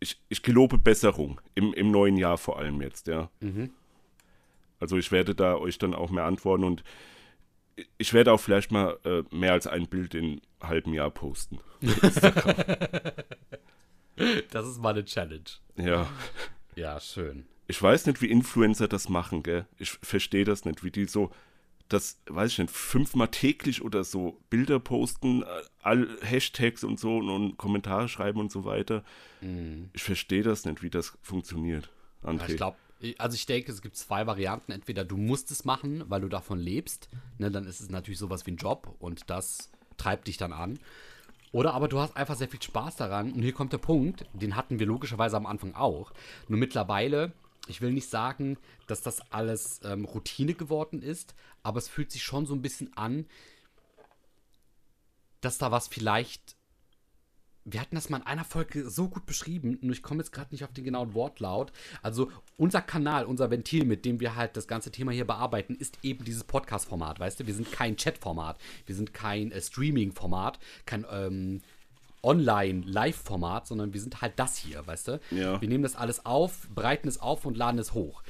ich, 0.00 0.20
ich 0.28 0.42
gelobe 0.42 0.78
Besserung 0.78 1.40
im, 1.54 1.74
im 1.74 1.90
neuen 1.90 2.16
Jahr 2.16 2.38
vor 2.38 2.58
allem 2.58 2.80
jetzt, 2.80 3.06
ja. 3.06 3.30
Mhm. 3.40 3.70
Also 4.80 4.96
ich 4.96 5.12
werde 5.12 5.34
da 5.34 5.56
euch 5.56 5.78
dann 5.78 5.94
auch 5.94 6.10
mehr 6.10 6.24
antworten 6.24 6.64
und 6.64 6.84
ich 7.98 8.12
werde 8.12 8.32
auch 8.32 8.40
vielleicht 8.40 8.70
mal 8.72 8.98
äh, 9.04 9.22
mehr 9.34 9.52
als 9.52 9.66
ein 9.66 9.86
Bild 9.88 10.14
in 10.14 10.24
einem 10.24 10.40
halben 10.62 10.94
Jahr 10.94 11.10
posten. 11.10 11.58
das 14.50 14.66
ist 14.66 14.80
mal 14.80 14.90
eine 14.90 15.04
Challenge. 15.04 15.44
Ja. 15.76 16.08
Ja, 16.76 17.00
schön. 17.00 17.46
Ich 17.66 17.80
weiß 17.82 18.06
nicht, 18.06 18.20
wie 18.20 18.30
Influencer 18.30 18.88
das 18.88 19.08
machen, 19.08 19.42
gell? 19.42 19.66
Ich 19.78 19.90
verstehe 19.90 20.44
das 20.44 20.64
nicht, 20.64 20.84
wie 20.84 20.90
die 20.90 21.06
so, 21.06 21.30
das, 21.88 22.20
weiß 22.26 22.52
ich 22.52 22.58
nicht, 22.58 22.70
fünfmal 22.70 23.28
täglich 23.28 23.82
oder 23.82 24.04
so 24.04 24.40
Bilder 24.50 24.80
posten, 24.80 25.42
äh, 25.42 25.46
all 25.82 26.08
Hashtags 26.22 26.84
und 26.84 27.00
so 27.00 27.18
und, 27.18 27.30
und 27.30 27.56
Kommentare 27.56 28.08
schreiben 28.08 28.40
und 28.40 28.52
so 28.52 28.64
weiter. 28.64 29.02
Mhm. 29.40 29.90
Ich 29.92 30.02
verstehe 30.02 30.42
das 30.42 30.64
nicht, 30.64 30.82
wie 30.82 30.90
das 30.90 31.16
funktioniert. 31.22 31.90
André. 32.22 32.40
Ja, 32.40 32.48
ich 32.48 32.56
glaube, 32.56 32.76
also 33.18 33.34
ich 33.34 33.46
denke, 33.46 33.70
es 33.72 33.82
gibt 33.82 33.96
zwei 33.96 34.26
Varianten. 34.26 34.72
Entweder 34.72 35.04
du 35.04 35.16
musst 35.16 35.50
es 35.50 35.64
machen, 35.64 36.04
weil 36.08 36.20
du 36.20 36.28
davon 36.28 36.58
lebst, 36.58 37.08
ne, 37.38 37.50
dann 37.50 37.66
ist 37.66 37.80
es 37.80 37.90
natürlich 37.90 38.18
sowas 38.18 38.46
wie 38.46 38.52
ein 38.52 38.56
Job 38.56 38.94
und 38.98 39.28
das 39.30 39.70
treibt 39.96 40.28
dich 40.28 40.36
dann 40.36 40.52
an. 40.52 40.78
Oder 41.52 41.74
aber 41.74 41.86
du 41.86 42.00
hast 42.00 42.16
einfach 42.16 42.36
sehr 42.36 42.48
viel 42.48 42.62
Spaß 42.62 42.96
daran. 42.96 43.32
Und 43.32 43.42
hier 43.42 43.52
kommt 43.52 43.72
der 43.72 43.78
Punkt, 43.78 44.26
den 44.32 44.56
hatten 44.56 44.80
wir 44.80 44.86
logischerweise 44.86 45.36
am 45.36 45.46
Anfang 45.46 45.74
auch. 45.74 46.12
Nur 46.48 46.58
mittlerweile, 46.58 47.32
ich 47.68 47.80
will 47.80 47.92
nicht 47.92 48.10
sagen, 48.10 48.58
dass 48.88 49.02
das 49.02 49.20
alles 49.32 49.80
ähm, 49.84 50.04
Routine 50.04 50.54
geworden 50.54 51.00
ist, 51.00 51.34
aber 51.62 51.78
es 51.78 51.88
fühlt 51.88 52.10
sich 52.10 52.24
schon 52.24 52.46
so 52.46 52.54
ein 52.54 52.62
bisschen 52.62 52.96
an, 52.96 53.26
dass 55.40 55.58
da 55.58 55.70
was 55.70 55.86
vielleicht 55.86 56.56
wir 57.64 57.80
hatten 57.80 57.94
das 57.94 58.10
mal 58.10 58.18
in 58.18 58.26
einer 58.26 58.44
Folge 58.44 58.88
so 58.88 59.08
gut 59.08 59.24
beschrieben, 59.26 59.78
nur 59.80 59.92
ich 59.92 60.02
komme 60.02 60.20
jetzt 60.20 60.32
gerade 60.32 60.48
nicht 60.52 60.64
auf 60.64 60.72
den 60.72 60.84
genauen 60.84 61.14
Wortlaut. 61.14 61.72
Also 62.02 62.30
unser 62.56 62.82
Kanal, 62.82 63.24
unser 63.24 63.50
Ventil, 63.50 63.84
mit 63.84 64.04
dem 64.04 64.20
wir 64.20 64.36
halt 64.36 64.56
das 64.56 64.68
ganze 64.68 64.90
Thema 64.90 65.12
hier 65.12 65.26
bearbeiten, 65.26 65.74
ist 65.74 65.98
eben 66.02 66.24
dieses 66.24 66.44
Podcast-Format, 66.44 67.20
weißt 67.20 67.40
du? 67.40 67.46
Wir 67.46 67.54
sind 67.54 67.72
kein 67.72 67.96
Chat-Format, 67.96 68.58
wir 68.86 68.94
sind 68.94 69.14
kein 69.14 69.50
äh, 69.50 69.60
Streaming-Format, 69.60 70.58
kein 70.84 71.06
ähm, 71.10 71.62
Online-Live-Format, 72.22 73.66
sondern 73.66 73.94
wir 73.94 74.00
sind 74.00 74.20
halt 74.20 74.34
das 74.36 74.56
hier, 74.56 74.86
weißt 74.86 75.08
du? 75.08 75.20
Ja. 75.30 75.60
Wir 75.60 75.68
nehmen 75.68 75.82
das 75.82 75.96
alles 75.96 76.26
auf, 76.26 76.68
breiten 76.74 77.08
es 77.08 77.20
auf 77.20 77.46
und 77.46 77.56
laden 77.56 77.78
es 77.78 77.94
hoch 77.94 78.22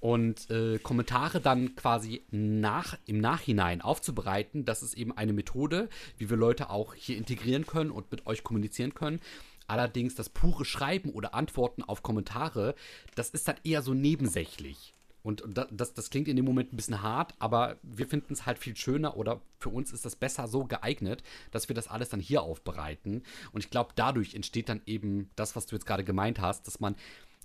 und 0.00 0.50
äh, 0.50 0.78
Kommentare 0.78 1.40
dann 1.40 1.76
quasi 1.76 2.24
nach, 2.30 2.96
im 3.06 3.20
Nachhinein 3.20 3.82
aufzubereiten, 3.82 4.64
das 4.64 4.82
ist 4.82 4.94
eben 4.94 5.16
eine 5.16 5.32
Methode, 5.32 5.88
wie 6.16 6.30
wir 6.30 6.36
Leute 6.36 6.70
auch 6.70 6.94
hier 6.94 7.18
integrieren 7.18 7.66
können 7.66 7.90
und 7.90 8.10
mit 8.10 8.26
euch 8.26 8.42
kommunizieren 8.42 8.94
können. 8.94 9.20
Allerdings 9.66 10.14
das 10.14 10.28
pure 10.28 10.64
Schreiben 10.64 11.10
oder 11.10 11.34
Antworten 11.34 11.84
auf 11.84 12.02
Kommentare, 12.02 12.74
das 13.14 13.30
ist 13.30 13.46
dann 13.46 13.56
eher 13.62 13.82
so 13.82 13.94
nebensächlich. 13.94 14.94
Und 15.22 15.44
das, 15.70 15.92
das 15.92 16.08
klingt 16.08 16.28
in 16.28 16.36
dem 16.36 16.46
Moment 16.46 16.72
ein 16.72 16.76
bisschen 16.76 17.02
hart, 17.02 17.34
aber 17.38 17.76
wir 17.82 18.06
finden 18.06 18.32
es 18.32 18.46
halt 18.46 18.58
viel 18.58 18.74
schöner 18.74 19.18
oder 19.18 19.42
für 19.58 19.68
uns 19.68 19.92
ist 19.92 20.06
das 20.06 20.16
besser 20.16 20.48
so 20.48 20.64
geeignet, 20.64 21.22
dass 21.50 21.68
wir 21.68 21.74
das 21.74 21.88
alles 21.88 22.08
dann 22.08 22.20
hier 22.20 22.42
aufbereiten. 22.42 23.22
Und 23.52 23.62
ich 23.62 23.70
glaube, 23.70 23.92
dadurch 23.94 24.34
entsteht 24.34 24.70
dann 24.70 24.80
eben 24.86 25.30
das, 25.36 25.56
was 25.56 25.66
du 25.66 25.76
jetzt 25.76 25.84
gerade 25.84 26.04
gemeint 26.04 26.40
hast, 26.40 26.66
dass 26.66 26.80
man 26.80 26.96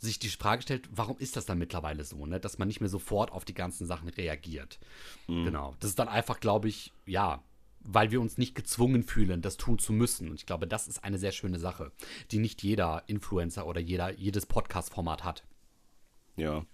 sich 0.05 0.19
die 0.19 0.29
Frage 0.29 0.61
stellt, 0.61 0.87
warum 0.91 1.17
ist 1.17 1.35
das 1.35 1.45
dann 1.45 1.57
mittlerweile 1.57 2.03
so, 2.03 2.25
ne? 2.25 2.39
dass 2.39 2.57
man 2.57 2.67
nicht 2.67 2.79
mehr 2.79 2.89
sofort 2.89 3.31
auf 3.31 3.45
die 3.45 3.53
ganzen 3.53 3.85
Sachen 3.85 4.09
reagiert. 4.09 4.79
Mhm. 5.27 5.45
Genau. 5.45 5.75
Das 5.79 5.89
ist 5.89 5.99
dann 5.99 6.07
einfach, 6.07 6.39
glaube 6.39 6.69
ich, 6.69 6.93
ja, 7.05 7.43
weil 7.81 8.11
wir 8.11 8.19
uns 8.19 8.37
nicht 8.37 8.55
gezwungen 8.55 9.03
fühlen, 9.03 9.41
das 9.41 9.57
tun 9.57 9.77
zu 9.77 9.93
müssen. 9.93 10.29
Und 10.29 10.35
ich 10.35 10.45
glaube, 10.45 10.67
das 10.67 10.87
ist 10.87 11.03
eine 11.03 11.17
sehr 11.17 11.31
schöne 11.31 11.59
Sache, 11.59 11.91
die 12.31 12.39
nicht 12.39 12.63
jeder 12.63 13.03
Influencer 13.07 13.67
oder 13.67 13.79
jeder, 13.79 14.11
jedes 14.13 14.45
Podcast-Format 14.45 15.23
hat. 15.23 15.43
Ja, 16.35 16.65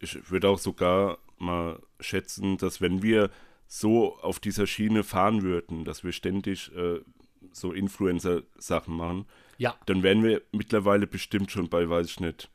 ich 0.00 0.30
würde 0.30 0.48
auch 0.48 0.58
sogar 0.58 1.18
mal 1.38 1.80
schätzen, 2.00 2.56
dass 2.58 2.80
wenn 2.80 3.02
wir 3.02 3.30
so 3.66 4.18
auf 4.18 4.40
dieser 4.40 4.66
Schiene 4.66 5.04
fahren 5.04 5.42
würden, 5.42 5.84
dass 5.84 6.02
wir 6.02 6.12
ständig 6.12 6.74
äh, 6.74 7.00
so 7.52 7.72
Influencer-Sachen 7.72 8.96
machen, 8.96 9.26
ja. 9.58 9.76
dann 9.86 10.02
wären 10.02 10.22
wir 10.22 10.42
mittlerweile 10.52 11.06
bestimmt 11.06 11.50
schon 11.50 11.68
bei, 11.68 11.88
weiß 11.88 12.06
ich 12.06 12.20
nicht, 12.20 12.50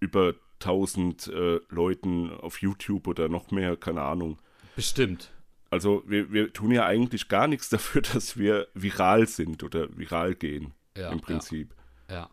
über 0.00 0.34
1000 0.60 1.28
äh, 1.28 1.60
Leuten 1.68 2.30
auf 2.30 2.60
YouTube 2.60 3.06
oder 3.06 3.28
noch 3.28 3.50
mehr, 3.50 3.76
keine 3.76 4.02
Ahnung. 4.02 4.38
Bestimmt. 4.74 5.32
Also 5.70 6.02
wir, 6.06 6.32
wir 6.32 6.52
tun 6.52 6.70
ja 6.70 6.86
eigentlich 6.86 7.28
gar 7.28 7.48
nichts 7.48 7.68
dafür, 7.68 8.02
dass 8.12 8.36
wir 8.36 8.68
viral 8.74 9.26
sind 9.26 9.62
oder 9.62 9.88
viral 9.96 10.34
gehen, 10.34 10.74
ja, 10.96 11.10
im 11.10 11.20
Prinzip. 11.20 11.74
Ja. 12.08 12.14
ja. 12.14 12.30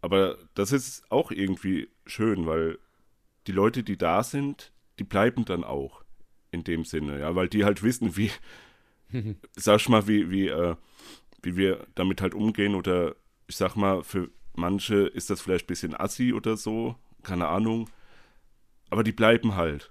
Aber 0.00 0.38
das 0.54 0.72
ist 0.72 1.10
auch 1.10 1.30
irgendwie 1.30 1.88
schön, 2.06 2.46
weil 2.46 2.78
die 3.46 3.52
Leute, 3.52 3.82
die 3.82 3.96
da 3.96 4.22
sind, 4.22 4.72
die 4.98 5.04
bleiben 5.04 5.44
dann 5.44 5.64
auch 5.64 6.04
in 6.50 6.64
dem 6.64 6.84
Sinne, 6.84 7.20
ja, 7.20 7.34
weil 7.34 7.48
die 7.48 7.64
halt 7.64 7.82
wissen, 7.82 8.16
wie, 8.16 8.30
sag 9.56 9.80
ich 9.80 9.88
mal, 9.88 10.06
wie, 10.06 10.30
wie, 10.30 10.48
äh, 10.48 10.76
wie 11.42 11.56
wir 11.56 11.86
damit 11.94 12.20
halt 12.20 12.34
umgehen 12.34 12.74
oder 12.74 13.14
ich 13.48 13.56
sag 13.56 13.76
mal, 13.76 14.02
für 14.02 14.30
manche 14.56 15.06
ist 15.06 15.30
das 15.30 15.40
vielleicht 15.40 15.64
ein 15.64 15.68
bisschen 15.68 15.94
assi 15.98 16.32
oder 16.32 16.56
so, 16.56 16.96
keine 17.22 17.48
Ahnung, 17.48 17.88
aber 18.90 19.04
die 19.04 19.12
bleiben 19.12 19.54
halt. 19.54 19.90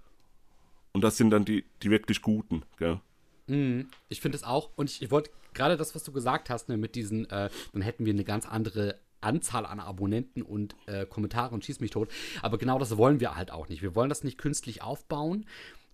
Und 0.94 1.04
das 1.04 1.18
sind 1.18 1.30
dann 1.30 1.46
die, 1.46 1.66
die 1.84 1.90
wirklich 1.90 2.22
Guten, 2.22 2.64
gell? 2.78 3.00
Mm, 3.48 3.82
ich 4.10 4.22
finde 4.22 4.38
es 4.38 4.44
auch. 4.44 4.72
Und 4.76 4.90
ich, 4.90 5.02
ich 5.02 5.12
wollte 5.12 5.30
gerade 5.54 5.78
das, 5.78 5.94
was 5.94 6.04
du 6.04 6.12
gesagt 6.12 6.50
hast, 6.50 6.70
ne, 6.70 6.78
mit 6.78 6.96
diesen, 6.96 7.30
äh, 7.30 7.50
dann 7.74 7.82
hätten 7.82 8.06
wir 8.06 8.14
eine 8.14 8.24
ganz 8.24 8.46
andere 8.46 9.00
Anzahl 9.22 9.66
an 9.66 9.80
Abonnenten 9.80 10.42
und 10.42 10.76
äh, 10.86 11.06
Kommentare 11.06 11.54
und 11.54 11.66
schieß 11.66 11.80
mich 11.80 11.92
tot. 11.92 12.10
Aber 12.42 12.58
genau 12.58 12.80
das 12.80 12.96
wollen 12.98 13.20
wir 13.20 13.36
halt 13.36 13.52
auch 13.52 13.68
nicht. 13.68 13.82
Wir 13.82 13.96
wollen 13.96 14.10
das 14.10 14.24
nicht 14.24 14.38
künstlich 14.38 14.82
aufbauen. 14.82 15.46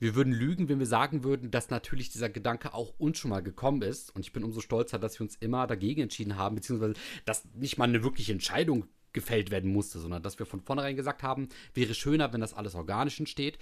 Wir 0.02 0.16
würden 0.16 0.34
lügen, 0.34 0.68
wenn 0.68 0.80
wir 0.80 0.88
sagen 0.88 1.24
würden, 1.24 1.52
dass 1.52 1.70
natürlich 1.70 2.10
dieser 2.10 2.28
Gedanke 2.28 2.74
auch 2.74 2.96
uns 2.98 3.20
schon 3.20 3.30
mal 3.30 3.44
gekommen 3.44 3.84
ist. 3.84 4.10
Und 4.16 4.22
ich 4.26 4.34
bin 4.34 4.44
umso 4.44 4.60
stolzer, 4.60 4.98
dass 4.98 5.20
wir 5.20 5.26
uns 5.26 5.36
immer 5.36 5.68
dagegen 5.68 6.02
entschieden 6.02 6.38
haben, 6.38 6.56
beziehungsweise 6.56 6.96
dass 7.24 7.46
nicht 7.54 7.78
mal 7.78 7.88
eine 7.88 8.04
wirkliche 8.04 8.32
Entscheidung 8.32 8.88
gefällt 9.14 9.52
werden 9.52 9.72
musste, 9.72 10.00
sondern 10.00 10.24
dass 10.24 10.40
wir 10.40 10.48
von 10.48 10.60
vornherein 10.60 10.96
gesagt 10.96 11.22
haben, 11.22 11.50
wäre 11.76 11.94
schöner, 11.94 12.34
wenn 12.34 12.42
das 12.42 12.56
alles 12.56 12.74
organisch 12.74 13.20
entsteht. 13.20 13.60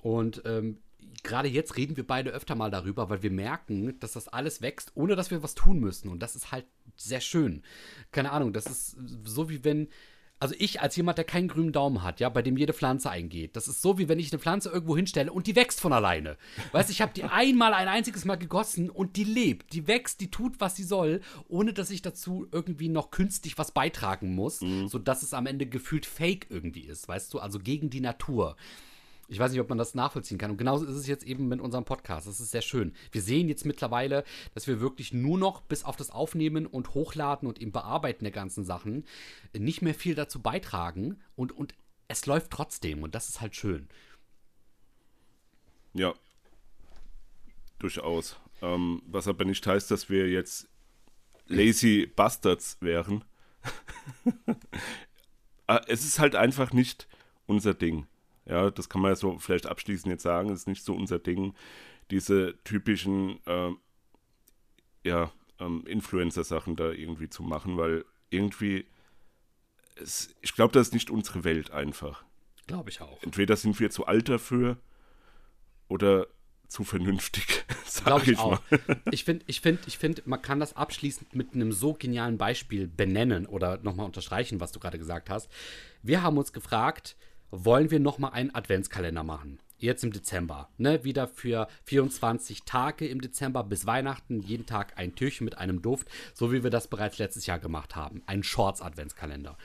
Und 0.00 0.40
ähm, 0.46 0.78
gerade 1.22 1.48
jetzt 1.48 1.76
reden 1.76 1.98
wir 1.98 2.06
beide 2.06 2.30
öfter 2.30 2.54
mal 2.54 2.70
darüber, 2.70 3.10
weil 3.10 3.22
wir 3.22 3.30
merken, 3.30 4.00
dass 4.00 4.12
das 4.12 4.26
alles 4.26 4.62
wächst, 4.62 4.92
ohne 4.94 5.16
dass 5.16 5.30
wir 5.30 5.42
was 5.42 5.54
tun 5.54 5.80
müssen. 5.80 6.08
Und 6.08 6.20
das 6.20 6.34
ist 6.34 6.50
halt 6.50 6.64
sehr 6.96 7.20
schön. 7.20 7.62
Keine 8.10 8.32
Ahnung, 8.32 8.54
das 8.54 8.64
ist 8.64 8.96
so 9.24 9.50
wie 9.50 9.64
wenn. 9.64 9.88
Also 10.40 10.54
ich 10.58 10.80
als 10.80 10.94
jemand, 10.96 11.18
der 11.18 11.24
keinen 11.24 11.48
grünen 11.48 11.72
Daumen 11.72 12.02
hat, 12.02 12.20
ja, 12.20 12.28
bei 12.28 12.42
dem 12.42 12.56
jede 12.56 12.72
Pflanze 12.72 13.10
eingeht. 13.10 13.56
Das 13.56 13.68
ist 13.68 13.82
so, 13.82 13.98
wie 13.98 14.08
wenn 14.08 14.18
ich 14.18 14.32
eine 14.32 14.38
Pflanze 14.38 14.70
irgendwo 14.70 14.96
hinstelle 14.96 15.32
und 15.32 15.46
die 15.46 15.56
wächst 15.56 15.80
von 15.80 15.92
alleine. 15.92 16.36
Weißt 16.72 16.88
du, 16.88 16.92
ich 16.92 17.02
habe 17.02 17.12
die 17.14 17.24
einmal 17.24 17.74
ein 17.74 17.88
einziges 17.88 18.24
Mal 18.24 18.36
gegossen 18.36 18.90
und 18.90 19.16
die 19.16 19.24
lebt, 19.24 19.72
die 19.72 19.86
wächst, 19.86 20.20
die 20.20 20.30
tut, 20.30 20.60
was 20.60 20.76
sie 20.76 20.84
soll, 20.84 21.20
ohne 21.48 21.72
dass 21.72 21.90
ich 21.90 22.02
dazu 22.02 22.46
irgendwie 22.52 22.88
noch 22.88 23.10
künstlich 23.10 23.58
was 23.58 23.72
beitragen 23.72 24.34
muss, 24.34 24.60
mhm. 24.60 24.88
sodass 24.88 25.22
es 25.22 25.34
am 25.34 25.46
Ende 25.46 25.66
gefühlt 25.66 26.06
fake 26.06 26.46
irgendwie 26.50 26.82
ist, 26.82 27.08
weißt 27.08 27.34
du, 27.34 27.40
also 27.40 27.58
gegen 27.58 27.90
die 27.90 28.00
Natur. 28.00 28.56
Ich 29.30 29.38
weiß 29.38 29.52
nicht, 29.52 29.60
ob 29.60 29.68
man 29.68 29.76
das 29.76 29.94
nachvollziehen 29.94 30.38
kann. 30.38 30.50
Und 30.50 30.56
genauso 30.56 30.86
ist 30.86 30.96
es 30.96 31.06
jetzt 31.06 31.24
eben 31.24 31.48
mit 31.48 31.60
unserem 31.60 31.84
Podcast. 31.84 32.26
Das 32.26 32.40
ist 32.40 32.50
sehr 32.50 32.62
schön. 32.62 32.94
Wir 33.12 33.20
sehen 33.20 33.48
jetzt 33.48 33.66
mittlerweile, 33.66 34.24
dass 34.54 34.66
wir 34.66 34.80
wirklich 34.80 35.12
nur 35.12 35.36
noch 35.36 35.60
bis 35.60 35.84
auf 35.84 35.96
das 35.96 36.10
Aufnehmen 36.10 36.66
und 36.66 36.94
Hochladen 36.94 37.46
und 37.46 37.60
eben 37.60 37.70
Bearbeiten 37.70 38.24
der 38.24 38.32
ganzen 38.32 38.64
Sachen 38.64 39.04
nicht 39.56 39.82
mehr 39.82 39.94
viel 39.94 40.14
dazu 40.14 40.40
beitragen. 40.40 41.20
Und, 41.36 41.52
und 41.52 41.74
es 42.08 42.24
läuft 42.24 42.50
trotzdem. 42.50 43.02
Und 43.02 43.14
das 43.14 43.28
ist 43.28 43.42
halt 43.42 43.54
schön. 43.54 43.88
Ja. 45.92 46.14
Durchaus. 47.78 48.40
Ähm, 48.62 49.02
was 49.06 49.28
aber 49.28 49.44
nicht 49.44 49.66
heißt, 49.66 49.90
dass 49.90 50.08
wir 50.08 50.30
jetzt 50.30 50.68
lazy 51.46 52.10
Bastards 52.14 52.78
wären. 52.80 53.24
Ah, 55.70 55.82
es 55.86 56.02
ist 56.02 56.18
halt 56.18 56.34
einfach 56.34 56.72
nicht 56.72 57.06
unser 57.44 57.74
Ding. 57.74 58.06
Ja, 58.48 58.70
das 58.70 58.88
kann 58.88 59.02
man 59.02 59.12
ja 59.12 59.16
so 59.16 59.38
vielleicht 59.38 59.66
abschließend 59.66 60.10
jetzt 60.10 60.22
sagen, 60.22 60.50
ist 60.50 60.66
nicht 60.66 60.84
so 60.84 60.94
unser 60.94 61.18
Ding, 61.18 61.54
diese 62.10 62.54
typischen 62.64 63.38
äh, 63.46 63.70
ja, 65.04 65.30
ähm, 65.60 65.84
Influencer-Sachen 65.86 66.76
da 66.76 66.90
irgendwie 66.90 67.28
zu 67.28 67.42
machen, 67.42 67.76
weil 67.76 68.04
irgendwie, 68.30 68.86
es, 69.96 70.34
ich 70.40 70.54
glaube, 70.54 70.72
das 70.72 70.88
ist 70.88 70.94
nicht 70.94 71.10
unsere 71.10 71.44
Welt 71.44 71.70
einfach. 71.70 72.24
Glaube 72.66 72.90
ich 72.90 73.00
auch. 73.00 73.22
Entweder 73.22 73.56
sind 73.56 73.78
wir 73.80 73.90
zu 73.90 74.06
alt 74.06 74.28
dafür 74.28 74.78
oder 75.88 76.26
zu 76.68 76.84
vernünftig, 76.84 77.64
sag 77.86 78.22
ich, 78.22 78.32
ich 78.32 78.38
auch. 78.38 78.62
mal. 78.70 78.80
Ich 79.10 79.24
finde, 79.24 79.44
ich 79.46 79.62
find, 79.62 79.80
ich 79.86 79.96
find, 79.96 80.26
man 80.26 80.42
kann 80.42 80.60
das 80.60 80.76
abschließend 80.76 81.34
mit 81.34 81.54
einem 81.54 81.72
so 81.72 81.94
genialen 81.94 82.36
Beispiel 82.36 82.86
benennen 82.86 83.46
oder 83.46 83.78
nochmal 83.78 84.06
unterstreichen, 84.06 84.60
was 84.60 84.72
du 84.72 84.80
gerade 84.80 84.98
gesagt 84.98 85.30
hast. 85.30 85.50
Wir 86.02 86.22
haben 86.22 86.36
uns 86.36 86.52
gefragt, 86.52 87.16
wollen 87.50 87.90
wir 87.90 88.00
nochmal 88.00 88.32
einen 88.32 88.54
Adventskalender 88.54 89.24
machen. 89.24 89.60
Jetzt 89.78 90.02
im 90.02 90.12
Dezember. 90.12 90.68
Ne? 90.76 91.04
Wieder 91.04 91.28
für 91.28 91.68
24 91.84 92.64
Tage 92.64 93.06
im 93.06 93.20
Dezember 93.20 93.62
bis 93.62 93.86
Weihnachten. 93.86 94.42
Jeden 94.42 94.66
Tag 94.66 94.98
ein 94.98 95.14
Türchen 95.14 95.44
mit 95.44 95.58
einem 95.58 95.82
Duft, 95.82 96.08
so 96.34 96.52
wie 96.52 96.64
wir 96.64 96.70
das 96.70 96.88
bereits 96.88 97.18
letztes 97.18 97.46
Jahr 97.46 97.60
gemacht 97.60 97.94
haben. 97.94 98.22
Ein 98.26 98.42
Shorts-Adventskalender. 98.42 99.56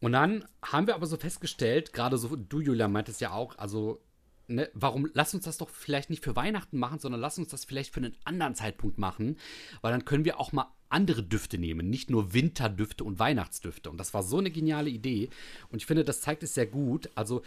Und 0.00 0.12
dann 0.12 0.44
haben 0.62 0.86
wir 0.86 0.94
aber 0.94 1.06
so 1.06 1.16
festgestellt, 1.16 1.92
gerade 1.92 2.18
so, 2.18 2.36
du 2.36 2.60
Julia 2.60 2.88
meintest 2.88 3.20
ja 3.20 3.32
auch, 3.32 3.58
also 3.58 4.00
Ne, 4.46 4.68
warum 4.74 5.08
lass 5.14 5.32
uns 5.32 5.44
das 5.44 5.56
doch 5.56 5.70
vielleicht 5.70 6.10
nicht 6.10 6.22
für 6.22 6.36
Weihnachten 6.36 6.78
machen, 6.78 6.98
sondern 6.98 7.20
lass 7.20 7.38
uns 7.38 7.48
das 7.48 7.64
vielleicht 7.64 7.94
für 7.94 8.00
einen 8.00 8.14
anderen 8.24 8.54
Zeitpunkt 8.54 8.98
machen, 8.98 9.38
weil 9.80 9.92
dann 9.92 10.04
können 10.04 10.26
wir 10.26 10.38
auch 10.38 10.52
mal 10.52 10.70
andere 10.90 11.22
Düfte 11.22 11.56
nehmen, 11.56 11.88
nicht 11.88 12.10
nur 12.10 12.34
Winterdüfte 12.34 13.04
und 13.04 13.18
Weihnachtsdüfte. 13.18 13.90
Und 13.90 13.96
das 13.96 14.12
war 14.12 14.22
so 14.22 14.38
eine 14.38 14.50
geniale 14.50 14.90
Idee. 14.90 15.30
Und 15.70 15.78
ich 15.78 15.86
finde, 15.86 16.04
das 16.04 16.20
zeigt 16.20 16.42
es 16.42 16.52
sehr 16.52 16.66
gut. 16.66 17.08
Also, 17.14 17.42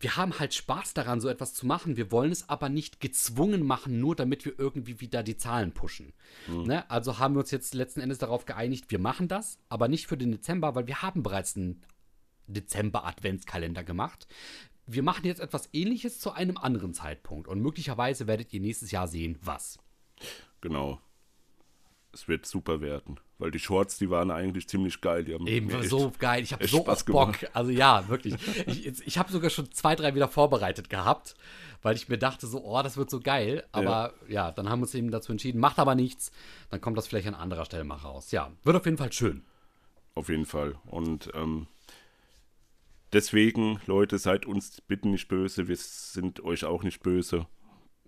wir 0.00 0.16
haben 0.16 0.38
halt 0.38 0.54
Spaß 0.54 0.92
daran, 0.92 1.20
so 1.20 1.28
etwas 1.28 1.54
zu 1.54 1.66
machen. 1.66 1.96
Wir 1.96 2.10
wollen 2.10 2.32
es 2.32 2.48
aber 2.48 2.68
nicht 2.68 3.00
gezwungen 3.00 3.64
machen, 3.64 4.00
nur 4.00 4.16
damit 4.16 4.44
wir 4.44 4.58
irgendwie 4.58 5.00
wieder 5.00 5.22
die 5.22 5.36
Zahlen 5.36 5.72
pushen. 5.72 6.12
Mhm. 6.48 6.64
Ne? 6.64 6.90
Also 6.90 7.18
haben 7.20 7.34
wir 7.34 7.40
uns 7.40 7.52
jetzt 7.52 7.74
letzten 7.74 8.00
Endes 8.00 8.18
darauf 8.18 8.44
geeinigt, 8.44 8.90
wir 8.90 8.98
machen 8.98 9.28
das, 9.28 9.58
aber 9.68 9.88
nicht 9.88 10.08
für 10.08 10.18
den 10.18 10.32
Dezember, 10.32 10.74
weil 10.74 10.88
wir 10.88 11.00
haben 11.00 11.22
bereits 11.22 11.56
einen 11.56 11.80
Dezember-Adventskalender 12.48 13.84
gemacht 13.84 14.26
wir 14.86 15.02
machen 15.02 15.26
jetzt 15.26 15.40
etwas 15.40 15.68
ähnliches 15.72 16.18
zu 16.20 16.32
einem 16.32 16.56
anderen 16.56 16.94
Zeitpunkt 16.94 17.48
und 17.48 17.60
möglicherweise 17.60 18.26
werdet 18.26 18.52
ihr 18.52 18.60
nächstes 18.60 18.90
Jahr 18.90 19.08
sehen, 19.08 19.38
was. 19.42 19.78
Genau. 20.60 21.00
Es 22.12 22.28
wird 22.28 22.46
super 22.46 22.80
werden, 22.80 23.18
weil 23.38 23.50
die 23.50 23.58
Shorts, 23.58 23.98
die 23.98 24.08
waren 24.08 24.30
eigentlich 24.30 24.68
ziemlich 24.68 25.00
geil. 25.00 25.24
Die 25.24 25.34
haben 25.34 25.48
Eben 25.48 25.82
so 25.82 26.12
geil. 26.16 26.44
Ich 26.44 26.52
habe 26.52 26.64
so 26.68 26.82
Spaß 26.82 27.04
Bock. 27.06 27.40
Gemacht. 27.40 27.56
Also 27.56 27.72
ja, 27.72 28.08
wirklich. 28.08 28.36
ich, 28.68 29.04
ich 29.04 29.18
habe 29.18 29.32
sogar 29.32 29.50
schon 29.50 29.72
zwei, 29.72 29.96
drei 29.96 30.14
wieder 30.14 30.28
vorbereitet 30.28 30.88
gehabt, 30.88 31.34
weil 31.82 31.96
ich 31.96 32.08
mir 32.08 32.16
dachte 32.16 32.46
so, 32.46 32.62
oh, 32.62 32.80
das 32.84 32.96
wird 32.96 33.10
so 33.10 33.18
geil. 33.18 33.64
Aber 33.72 34.14
ja, 34.28 34.46
ja 34.46 34.50
dann 34.52 34.68
haben 34.68 34.78
wir 34.78 34.84
uns 34.84 34.94
eben 34.94 35.10
dazu 35.10 35.32
entschieden, 35.32 35.58
macht 35.58 35.80
aber 35.80 35.96
nichts. 35.96 36.30
Dann 36.70 36.80
kommt 36.80 36.96
das 36.96 37.08
vielleicht 37.08 37.26
an 37.26 37.34
anderer 37.34 37.64
Stelle 37.64 37.82
mal 37.82 37.96
raus. 37.96 38.30
Ja, 38.30 38.52
wird 38.62 38.76
auf 38.76 38.84
jeden 38.84 38.98
Fall 38.98 39.12
schön. 39.12 39.42
Auf 40.14 40.28
jeden 40.28 40.46
Fall. 40.46 40.76
Und 40.86 41.32
ähm, 41.34 41.66
Deswegen, 43.14 43.78
Leute, 43.86 44.18
seid 44.18 44.44
uns 44.44 44.80
bitte 44.80 45.08
nicht 45.08 45.28
böse. 45.28 45.68
Wir 45.68 45.76
sind 45.76 46.42
euch 46.42 46.64
auch 46.64 46.82
nicht 46.82 47.00
böse. 47.00 47.46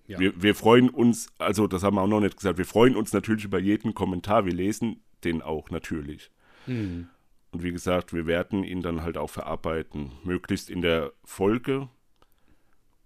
Ja. 0.09 0.19
Wir, 0.19 0.43
wir 0.43 0.57
freuen 0.57 0.91
uns, 0.91 1.29
also 1.39 1.69
das 1.69 1.85
haben 1.85 1.95
wir 1.95 2.03
auch 2.03 2.09
noch 2.09 2.21
nicht 2.21 2.37
gesagt, 2.37 2.59
wir 2.59 2.65
freuen 2.65 2.97
uns 2.97 3.13
natürlich 3.13 3.45
über 3.45 3.61
jeden 3.61 3.95
Kommentar. 3.95 4.47
Wir 4.47 4.53
lesen 4.53 5.05
den 5.23 5.43
auch 5.43 5.71
natürlich. 5.71 6.33
Mhm. 6.67 7.09
Und 7.53 7.63
wie 7.63 7.71
gesagt, 7.71 8.13
wir 8.13 8.27
werden 8.27 8.65
ihn 8.65 8.83
dann 8.83 9.03
halt 9.03 9.17
auch 9.17 9.31
verarbeiten. 9.31 10.11
Möglichst 10.25 10.71
in 10.71 10.83
der 10.83 11.13
Folge. 11.25 11.89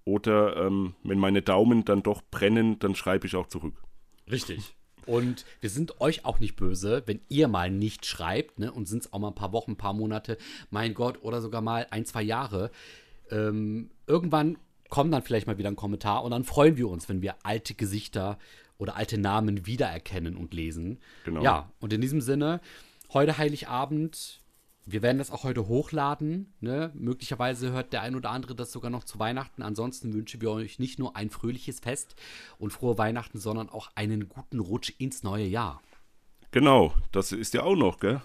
Oder 0.04 0.56
ähm, 0.56 0.94
wenn 1.04 1.18
meine 1.18 1.42
Daumen 1.42 1.84
dann 1.84 2.02
doch 2.02 2.22
brennen, 2.30 2.78
dann 2.78 2.94
schreibe 2.94 3.26
ich 3.26 3.36
auch 3.36 3.46
zurück. 3.46 3.74
Richtig. 4.30 4.74
Und 5.06 5.44
wir 5.60 5.70
sind 5.70 6.00
euch 6.00 6.24
auch 6.24 6.38
nicht 6.38 6.56
böse, 6.56 7.02
wenn 7.06 7.20
ihr 7.28 7.48
mal 7.48 7.70
nicht 7.70 8.06
schreibt, 8.06 8.58
ne? 8.58 8.72
Und 8.72 8.86
sind 8.86 9.04
es 9.04 9.12
auch 9.12 9.18
mal 9.18 9.28
ein 9.28 9.34
paar 9.34 9.52
Wochen, 9.52 9.72
ein 9.72 9.76
paar 9.76 9.94
Monate, 9.94 10.38
mein 10.70 10.94
Gott, 10.94 11.22
oder 11.22 11.40
sogar 11.40 11.60
mal 11.60 11.86
ein, 11.90 12.04
zwei 12.06 12.22
Jahre. 12.22 12.70
Ähm, 13.30 13.90
irgendwann 14.06 14.58
kommt 14.88 15.14
dann 15.14 15.22
vielleicht 15.22 15.46
mal 15.46 15.58
wieder 15.58 15.70
ein 15.70 15.76
Kommentar 15.76 16.24
und 16.24 16.32
dann 16.32 16.44
freuen 16.44 16.76
wir 16.76 16.88
uns, 16.88 17.08
wenn 17.08 17.22
wir 17.22 17.36
alte 17.44 17.74
Gesichter 17.74 18.38
oder 18.76 18.96
alte 18.96 19.18
Namen 19.18 19.66
wiedererkennen 19.66 20.36
und 20.36 20.52
lesen. 20.52 20.98
Genau. 21.24 21.42
Ja, 21.42 21.70
und 21.80 21.92
in 21.92 22.00
diesem 22.00 22.20
Sinne, 22.20 22.60
heute 23.12 23.38
Heiligabend, 23.38 24.39
wir 24.92 25.02
werden 25.02 25.18
das 25.18 25.30
auch 25.30 25.44
heute 25.44 25.68
hochladen. 25.68 26.52
Ne? 26.60 26.90
Möglicherweise 26.94 27.72
hört 27.72 27.92
der 27.92 28.02
ein 28.02 28.16
oder 28.16 28.30
andere 28.30 28.54
das 28.54 28.72
sogar 28.72 28.90
noch 28.90 29.04
zu 29.04 29.18
Weihnachten. 29.18 29.62
Ansonsten 29.62 30.12
wünschen 30.12 30.40
wir 30.40 30.50
euch 30.50 30.78
nicht 30.78 30.98
nur 30.98 31.16
ein 31.16 31.30
fröhliches 31.30 31.80
Fest 31.80 32.16
und 32.58 32.72
frohe 32.72 32.98
Weihnachten, 32.98 33.38
sondern 33.38 33.68
auch 33.68 33.90
einen 33.94 34.28
guten 34.28 34.60
Rutsch 34.60 34.92
ins 34.98 35.22
neue 35.22 35.46
Jahr. 35.46 35.80
Genau, 36.50 36.94
das 37.12 37.32
ist 37.32 37.54
ja 37.54 37.62
auch 37.62 37.76
noch, 37.76 38.00
gell? 38.00 38.20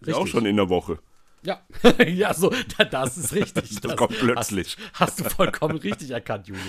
Ist 0.00 0.08
ja 0.08 0.16
auch 0.16 0.26
schon 0.26 0.46
in 0.46 0.56
der 0.56 0.68
Woche. 0.68 0.98
Ja, 1.42 1.60
ja, 2.06 2.34
so, 2.34 2.52
das 2.90 3.16
ist 3.16 3.34
richtig. 3.34 3.68
Das, 3.68 3.80
das 3.80 3.96
kommt 3.96 4.18
plötzlich. 4.18 4.76
Hast, 4.94 5.00
hast, 5.00 5.20
du 5.20 5.24
vollkommen 5.30 5.78
richtig 5.78 6.10
erkannt, 6.10 6.48
Julian. 6.48 6.66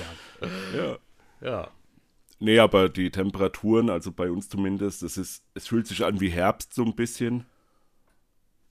Ja. 0.75 0.97
Ja. 1.41 1.71
Nee, 2.39 2.59
aber 2.59 2.89
die 2.89 3.09
Temperaturen, 3.11 3.89
also 3.89 4.11
bei 4.11 4.31
uns 4.31 4.49
zumindest, 4.49 5.03
es 5.03 5.17
ist, 5.17 5.43
es 5.53 5.67
fühlt 5.67 5.87
sich 5.87 6.05
an 6.05 6.19
wie 6.21 6.29
Herbst 6.29 6.73
so 6.73 6.83
ein 6.83 6.95
bisschen. 6.95 7.45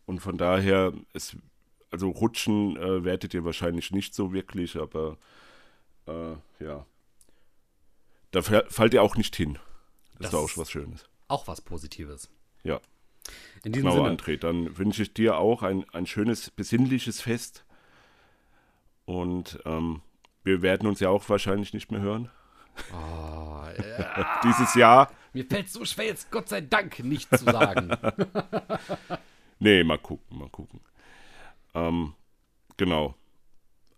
Und 0.08 0.20
von 0.20 0.38
daher, 0.38 0.94
es, 1.12 1.36
also 1.90 2.08
rutschen 2.08 2.78
äh, 2.78 3.04
werdet 3.04 3.34
ihr 3.34 3.44
wahrscheinlich 3.44 3.90
nicht 3.90 4.14
so 4.14 4.32
wirklich, 4.32 4.76
aber 4.76 5.18
äh, 6.06 6.32
ja. 6.64 6.86
Da 8.30 8.40
fallt 8.40 8.94
ihr 8.94 9.02
auch 9.02 9.16
nicht 9.16 9.36
hin. 9.36 9.58
Das, 10.14 10.30
das 10.30 10.32
war 10.32 10.40
auch 10.40 10.56
was 10.56 10.70
Schönes. 10.70 11.04
Auch 11.28 11.46
was 11.46 11.60
Positives. 11.60 12.30
Ja. 12.62 12.80
In 13.64 13.72
diesem 13.72 13.90
genau, 13.90 14.02
Sinne. 14.02 14.16
André, 14.16 14.38
dann 14.38 14.78
wünsche 14.78 15.02
ich 15.02 15.12
dir 15.12 15.36
auch 15.36 15.62
ein, 15.62 15.84
ein 15.92 16.06
schönes, 16.06 16.50
besinnliches 16.52 17.20
Fest. 17.20 17.66
Und 19.04 19.58
ähm, 19.66 20.00
wir 20.42 20.62
werden 20.62 20.88
uns 20.88 21.00
ja 21.00 21.10
auch 21.10 21.28
wahrscheinlich 21.28 21.74
nicht 21.74 21.92
mehr 21.92 22.00
hören. 22.00 22.30
Oh, 22.94 23.62
ja. 23.98 24.40
Dieses 24.42 24.74
Jahr. 24.74 25.12
Mir 25.34 25.44
fällt 25.44 25.66
es 25.66 25.74
so 25.74 25.84
schwer, 25.84 26.06
jetzt 26.06 26.30
Gott 26.30 26.48
sei 26.48 26.62
Dank 26.62 26.98
nicht 27.00 27.28
zu 27.28 27.44
sagen. 27.44 27.90
nee, 29.58 29.84
mal 29.84 29.98
gucken, 29.98 30.38
mal 30.38 30.48
gucken. 30.48 30.80
Ähm, 31.74 32.14
genau. 32.76 33.14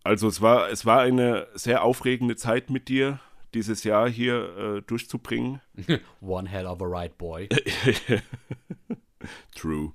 Also 0.03 0.29
es 0.29 0.41
war, 0.41 0.71
es 0.71 0.87
war 0.87 1.01
eine 1.01 1.47
sehr 1.55 1.85
aufregende 1.85 2.37
Zeit 2.37 2.71
mit 2.71 2.89
dir, 2.89 3.21
dieses 3.55 3.85
Jahr 3.85 4.09
hier 4.09 4.57
äh, 4.57 4.83
durchzubringen. 4.83 5.61
One 6.21 6.49
hell 6.49 6.67
of 6.67 6.81
a 6.81 6.87
ride, 6.87 7.15
boy. 7.17 7.49
True. 9.55 9.93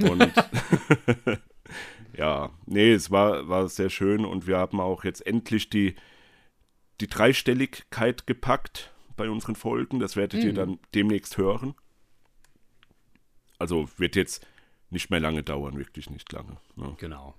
Und 0.00 0.32
ja, 2.16 2.50
nee, 2.66 2.92
es 2.92 3.10
war, 3.10 3.48
war 3.48 3.68
sehr 3.68 3.90
schön 3.90 4.24
und 4.24 4.46
wir 4.46 4.58
haben 4.58 4.80
auch 4.80 5.04
jetzt 5.04 5.24
endlich 5.26 5.70
die, 5.70 5.94
die 7.00 7.06
Dreistelligkeit 7.06 8.26
gepackt 8.26 8.92
bei 9.16 9.30
unseren 9.30 9.54
Folgen. 9.54 10.00
Das 10.00 10.16
werdet 10.16 10.40
mhm. 10.40 10.46
ihr 10.46 10.54
dann 10.54 10.78
demnächst 10.94 11.36
hören. 11.38 11.74
Also 13.58 13.88
wird 13.96 14.16
jetzt 14.16 14.46
nicht 14.90 15.10
mehr 15.10 15.20
lange 15.20 15.42
dauern, 15.42 15.78
wirklich 15.78 16.10
nicht 16.10 16.32
lange. 16.32 16.56
Ne? 16.76 16.94
Genau. 16.98 17.34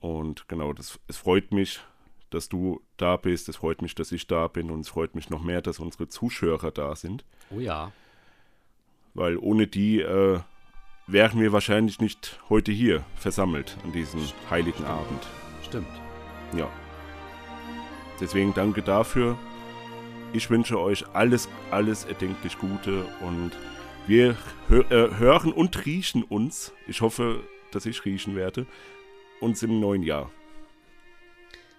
Und 0.00 0.48
genau, 0.48 0.72
das, 0.72 0.98
es 1.08 1.16
freut 1.16 1.52
mich, 1.52 1.80
dass 2.30 2.48
du 2.48 2.82
da 2.96 3.16
bist. 3.16 3.48
Es 3.48 3.56
freut 3.56 3.80
mich, 3.82 3.94
dass 3.94 4.12
ich 4.12 4.26
da 4.26 4.48
bin. 4.48 4.70
Und 4.70 4.80
es 4.80 4.88
freut 4.88 5.14
mich 5.14 5.30
noch 5.30 5.42
mehr, 5.42 5.62
dass 5.62 5.78
unsere 5.78 6.08
Zuschauer 6.08 6.70
da 6.72 6.96
sind. 6.96 7.24
Oh 7.50 7.60
ja. 7.60 7.92
Weil 9.14 9.36
ohne 9.36 9.66
die 9.66 10.00
äh, 10.00 10.40
wären 11.06 11.40
wir 11.40 11.52
wahrscheinlich 11.52 12.00
nicht 12.00 12.40
heute 12.48 12.72
hier 12.72 13.04
versammelt 13.16 13.76
an 13.84 13.92
diesem 13.92 14.20
heiligen 14.50 14.84
Abend. 14.84 15.26
Stimmt. 15.62 15.88
Ja. 16.56 16.68
Deswegen 18.20 18.54
danke 18.54 18.82
dafür. 18.82 19.38
Ich 20.32 20.50
wünsche 20.50 20.80
euch 20.80 21.04
alles, 21.14 21.48
alles 21.70 22.04
erdenklich 22.04 22.58
Gute 22.58 23.04
und 23.20 23.52
wir 24.06 24.36
hör, 24.68 24.90
äh, 24.90 25.16
hören 25.16 25.52
und 25.52 25.86
riechen 25.86 26.22
uns. 26.22 26.72
Ich 26.86 27.00
hoffe, 27.00 27.42
dass 27.70 27.86
ich 27.86 28.04
riechen 28.04 28.36
werde. 28.36 28.66
Uns 29.40 29.62
im 29.62 29.80
neuen 29.80 30.02
Jahr. 30.02 30.30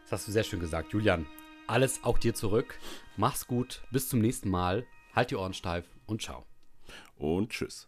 Das 0.03 0.13
hast 0.13 0.27
du 0.27 0.31
sehr 0.31 0.43
schön 0.43 0.59
gesagt, 0.59 0.93
Julian. 0.93 1.25
Alles 1.67 2.03
auch 2.03 2.17
dir 2.17 2.33
zurück. 2.33 2.79
Mach's 3.17 3.47
gut. 3.47 3.81
Bis 3.91 4.09
zum 4.09 4.19
nächsten 4.19 4.49
Mal. 4.49 4.85
Halt 5.15 5.31
die 5.31 5.35
Ohren 5.35 5.53
steif 5.53 5.85
und 6.05 6.21
ciao. 6.21 6.45
Und 7.17 7.49
tschüss. 7.49 7.87